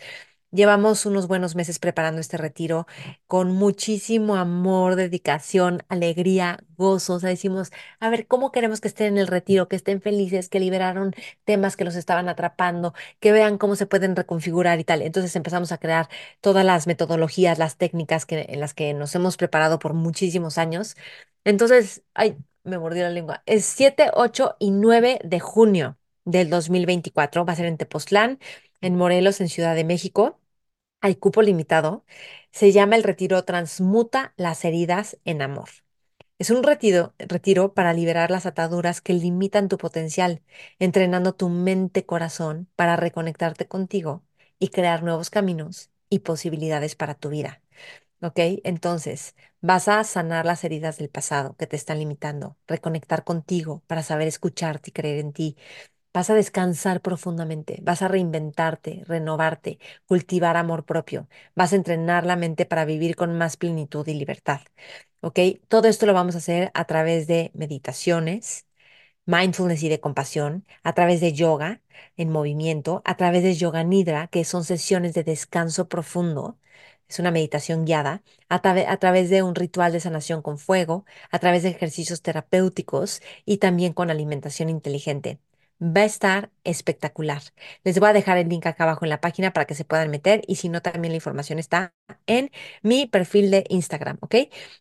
Llevamos 0.53 1.05
unos 1.05 1.27
buenos 1.27 1.55
meses 1.55 1.79
preparando 1.79 2.19
este 2.19 2.35
retiro 2.35 2.85
con 3.25 3.51
muchísimo 3.53 4.35
amor, 4.35 4.97
dedicación, 4.97 5.81
alegría, 5.87 6.59
gozo. 6.75 7.13
O 7.13 7.19
sea, 7.21 7.29
decimos, 7.29 7.71
a 8.01 8.09
ver, 8.09 8.27
¿cómo 8.27 8.51
queremos 8.51 8.81
que 8.81 8.89
estén 8.89 9.07
en 9.13 9.17
el 9.17 9.27
retiro? 9.27 9.69
Que 9.69 9.77
estén 9.77 10.01
felices, 10.01 10.49
que 10.49 10.59
liberaron 10.59 11.13
temas 11.45 11.77
que 11.77 11.85
los 11.85 11.95
estaban 11.95 12.27
atrapando, 12.27 12.93
que 13.21 13.31
vean 13.31 13.57
cómo 13.57 13.77
se 13.77 13.85
pueden 13.85 14.13
reconfigurar 14.13 14.77
y 14.81 14.83
tal. 14.83 15.01
Entonces 15.01 15.33
empezamos 15.37 15.71
a 15.71 15.77
crear 15.77 16.09
todas 16.41 16.65
las 16.65 16.85
metodologías, 16.85 17.57
las 17.57 17.77
técnicas 17.77 18.25
que, 18.25 18.45
en 18.49 18.59
las 18.59 18.73
que 18.73 18.93
nos 18.93 19.15
hemos 19.15 19.37
preparado 19.37 19.79
por 19.79 19.93
muchísimos 19.93 20.57
años. 20.57 20.97
Entonces, 21.45 22.03
ay, 22.13 22.37
me 22.63 22.77
mordió 22.77 23.03
la 23.03 23.09
lengua. 23.09 23.41
Es 23.45 23.63
7, 23.65 24.11
8 24.15 24.57
y 24.59 24.71
9 24.71 25.19
de 25.23 25.39
junio 25.39 25.97
del 26.25 26.49
2024. 26.49 27.45
Va 27.45 27.53
a 27.53 27.55
ser 27.55 27.67
en 27.67 27.77
Tepoztlán, 27.77 28.39
en 28.81 28.95
Morelos, 28.97 29.39
en 29.41 29.47
Ciudad 29.49 29.75
de 29.75 29.85
México 29.85 30.40
hay 31.01 31.15
cupo 31.15 31.41
limitado, 31.41 32.05
se 32.51 32.71
llama 32.71 32.95
el 32.95 33.03
retiro 33.03 33.43
Transmuta 33.45 34.33
las 34.37 34.65
heridas 34.65 35.17
en 35.25 35.41
amor. 35.41 35.69
Es 36.39 36.49
un 36.49 36.63
retiro, 36.63 37.13
retiro 37.19 37.73
para 37.73 37.93
liberar 37.93 38.31
las 38.31 38.45
ataduras 38.45 39.01
que 39.01 39.13
limitan 39.13 39.69
tu 39.69 39.77
potencial, 39.77 40.41
entrenando 40.79 41.33
tu 41.35 41.49
mente-corazón 41.49 42.67
para 42.75 42.95
reconectarte 42.97 43.67
contigo 43.67 44.23
y 44.59 44.69
crear 44.69 45.03
nuevos 45.03 45.29
caminos 45.29 45.91
y 46.09 46.19
posibilidades 46.19 46.95
para 46.95 47.15
tu 47.15 47.29
vida. 47.29 47.61
¿Ok? 48.21 48.39
Entonces, 48.63 49.35
vas 49.61 49.87
a 49.87 50.03
sanar 50.03 50.45
las 50.45 50.63
heridas 50.63 50.97
del 50.97 51.09
pasado 51.09 51.55
que 51.57 51.67
te 51.67 51.75
están 51.75 51.99
limitando, 51.99 52.57
reconectar 52.67 53.23
contigo 53.23 53.83
para 53.87 54.03
saber 54.03 54.27
escucharte 54.27 54.91
y 54.91 54.93
creer 54.93 55.19
en 55.19 55.33
ti, 55.33 55.57
Vas 56.13 56.29
a 56.29 56.35
descansar 56.35 57.01
profundamente, 57.01 57.79
vas 57.83 58.01
a 58.01 58.09
reinventarte, 58.09 59.03
renovarte, 59.07 59.79
cultivar 60.07 60.57
amor 60.57 60.83
propio, 60.85 61.29
vas 61.55 61.71
a 61.71 61.77
entrenar 61.77 62.25
la 62.25 62.35
mente 62.35 62.65
para 62.65 62.83
vivir 62.85 63.15
con 63.15 63.37
más 63.37 63.55
plenitud 63.57 64.05
y 64.07 64.13
libertad. 64.15 64.59
¿Ok? 65.21 65.39
Todo 65.69 65.87
esto 65.87 66.05
lo 66.05 66.13
vamos 66.13 66.35
a 66.35 66.39
hacer 66.39 66.69
a 66.73 66.85
través 66.85 67.27
de 67.27 67.51
meditaciones, 67.53 68.65
mindfulness 69.25 69.83
y 69.83 69.89
de 69.89 69.99
compasión, 70.01 70.65
a 70.83 70.93
través 70.93 71.21
de 71.21 71.33
yoga 71.33 71.81
en 72.17 72.29
movimiento, 72.31 73.01
a 73.05 73.17
través 73.17 73.43
de 73.43 73.55
yoga 73.55 73.83
nidra, 73.83 74.27
que 74.27 74.45
son 74.45 74.63
sesiones 74.65 75.13
de 75.13 75.23
descanso 75.23 75.87
profundo. 75.89 76.57
Es 77.09 77.19
una 77.19 77.31
meditación 77.31 77.85
guiada 77.85 78.23
a, 78.49 78.55
a 78.57 78.97
través 78.97 79.29
de 79.29 79.43
un 79.43 79.55
ritual 79.55 79.91
de 79.93 79.99
sanación 80.01 80.41
con 80.41 80.57
fuego, 80.57 81.05
a 81.31 81.39
través 81.39 81.63
de 81.63 81.69
ejercicios 81.69 82.21
terapéuticos 82.21 83.21
y 83.45 83.57
también 83.57 83.93
con 83.93 84.09
alimentación 84.11 84.69
inteligente. 84.69 85.39
Va 85.83 86.01
a 86.01 86.05
estar 86.05 86.51
espectacular. 86.63 87.41
Les 87.83 87.99
voy 87.99 88.09
a 88.09 88.13
dejar 88.13 88.37
el 88.37 88.47
link 88.49 88.67
acá 88.67 88.83
abajo 88.83 89.03
en 89.03 89.09
la 89.09 89.19
página 89.19 89.51
para 89.51 89.65
que 89.65 89.73
se 89.73 89.83
puedan 89.83 90.11
meter 90.11 90.41
y 90.47 90.57
si 90.57 90.69
no, 90.69 90.81
también 90.83 91.11
la 91.11 91.15
información 91.15 91.57
está 91.57 91.95
en 92.27 92.51
mi 92.83 93.07
perfil 93.07 93.49
de 93.49 93.65
Instagram, 93.69 94.17
¿ok? 94.21 94.35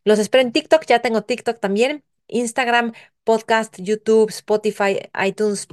Los 0.04 0.18
espero 0.18 0.42
en 0.42 0.52
TikTok, 0.52 0.84
ya 0.86 1.00
tengo 1.00 1.22
TikTok 1.22 1.58
también, 1.58 2.04
Instagram, 2.28 2.92
podcast, 3.24 3.76
YouTube, 3.78 4.28
Spotify, 4.30 4.98
iTunes. 5.24 5.68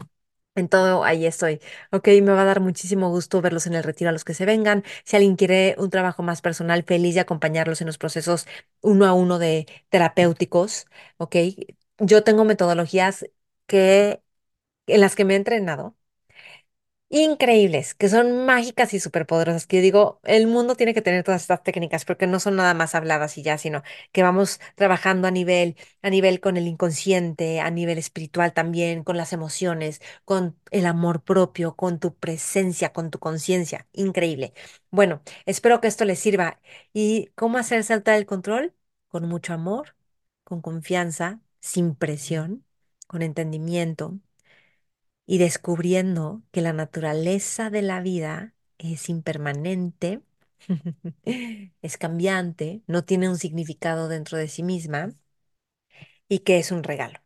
En 0.56 0.70
todo, 0.70 1.04
ahí 1.04 1.26
estoy. 1.26 1.60
Ok, 1.92 2.08
me 2.08 2.32
va 2.32 2.42
a 2.42 2.46
dar 2.46 2.62
muchísimo 2.62 3.10
gusto 3.10 3.42
verlos 3.42 3.68
en 3.68 3.76
el 3.76 3.84
retiro 3.84 4.10
a 4.10 4.14
los 4.14 4.24
que 4.24 4.34
se 4.34 4.46
vengan. 4.46 4.84
Si 5.04 5.16
alguien 5.16 5.36
quiere 5.36 5.76
un 5.78 5.90
trabajo 5.92 6.24
más 6.24 6.42
personal, 6.42 6.84
feliz 6.84 7.14
de 7.16 7.22
acompañarlos 7.22 7.82
en 7.82 7.88
los 7.88 7.98
procesos 8.00 8.48
uno 8.82 9.06
a 9.06 9.14
uno 9.14 9.38
de 9.40 9.68
terapéuticos. 9.90 10.88
Ok, 11.18 11.36
yo 12.00 12.24
tengo 12.24 12.44
metodologías 12.46 13.26
que 13.68 14.22
en 14.88 15.02
las 15.02 15.16
que 15.16 15.26
me 15.26 15.34
he 15.34 15.38
entrenado, 15.38 15.96
increíbles, 17.10 17.94
que 17.94 18.10
son 18.10 18.46
mágicas 18.46 18.94
y 18.94 19.00
superpoderosas, 19.00 19.66
que 19.66 19.78
yo 19.78 19.82
digo, 19.82 20.20
el 20.26 20.46
mundo 20.48 20.76
tiene 20.76 20.94
que 20.94 21.02
tener 21.02 21.24
todas 21.24 21.42
estas 21.42 21.64
técnicas 21.64 22.04
porque 22.04 22.28
no 22.28 22.40
son 22.42 22.58
nada 22.58 22.74
más 22.74 22.96
habladas 22.96 23.38
y 23.38 23.44
ya, 23.44 23.58
sino 23.58 23.82
que 24.12 24.24
vamos 24.24 24.60
trabajando 24.76 25.26
a 25.28 25.32
nivel, 25.32 25.78
a 26.02 26.10
nivel 26.10 26.42
con 26.42 26.58
el 26.58 26.68
inconsciente, 26.68 27.62
a 27.62 27.72
nivel 27.72 27.98
espiritual 27.98 28.52
también, 28.54 29.04
con 29.06 29.16
las 29.18 29.32
emociones, 29.32 30.02
con 30.26 30.58
el 30.72 30.86
amor 30.86 31.24
propio, 31.24 31.76
con 31.78 32.00
tu 32.00 32.14
presencia, 32.16 32.92
con 32.92 33.10
tu 33.10 33.20
conciencia. 33.20 33.88
Increíble. 33.94 34.54
Bueno, 34.92 35.22
espero 35.46 35.80
que 35.82 35.88
esto 35.88 36.04
les 36.06 36.20
sirva. 36.20 36.60
¿Y 36.94 37.28
cómo 37.36 37.58
hacer 37.58 37.84
saltar 37.86 38.16
el 38.18 38.26
control? 38.26 38.74
Con 39.08 39.26
mucho 39.30 39.54
amor, 39.54 39.96
con 40.44 40.62
confianza, 40.62 41.40
sin 41.62 41.96
presión, 41.96 42.66
con 43.08 43.22
entendimiento 43.22 44.20
y 45.28 45.40
descubriendo 45.40 46.44
que 46.52 46.62
la 46.64 46.74
naturaleza 46.74 47.72
de 47.72 47.84
la 47.84 48.02
vida 48.02 48.56
es 48.80 49.10
impermanente, 49.10 50.24
es 51.82 51.98
cambiante, 51.98 52.84
no 52.88 53.04
tiene 53.06 53.30
un 53.30 53.38
significado 53.38 54.08
dentro 54.10 54.38
de 54.38 54.48
sí 54.48 54.64
misma 54.64 55.14
y 56.30 56.40
que 56.40 56.60
es 56.60 56.72
un 56.72 56.84
regalo. 56.84 57.20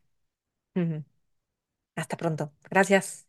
Hasta 1.95 2.17
pronto. 2.17 2.53
Gracias. 2.69 3.27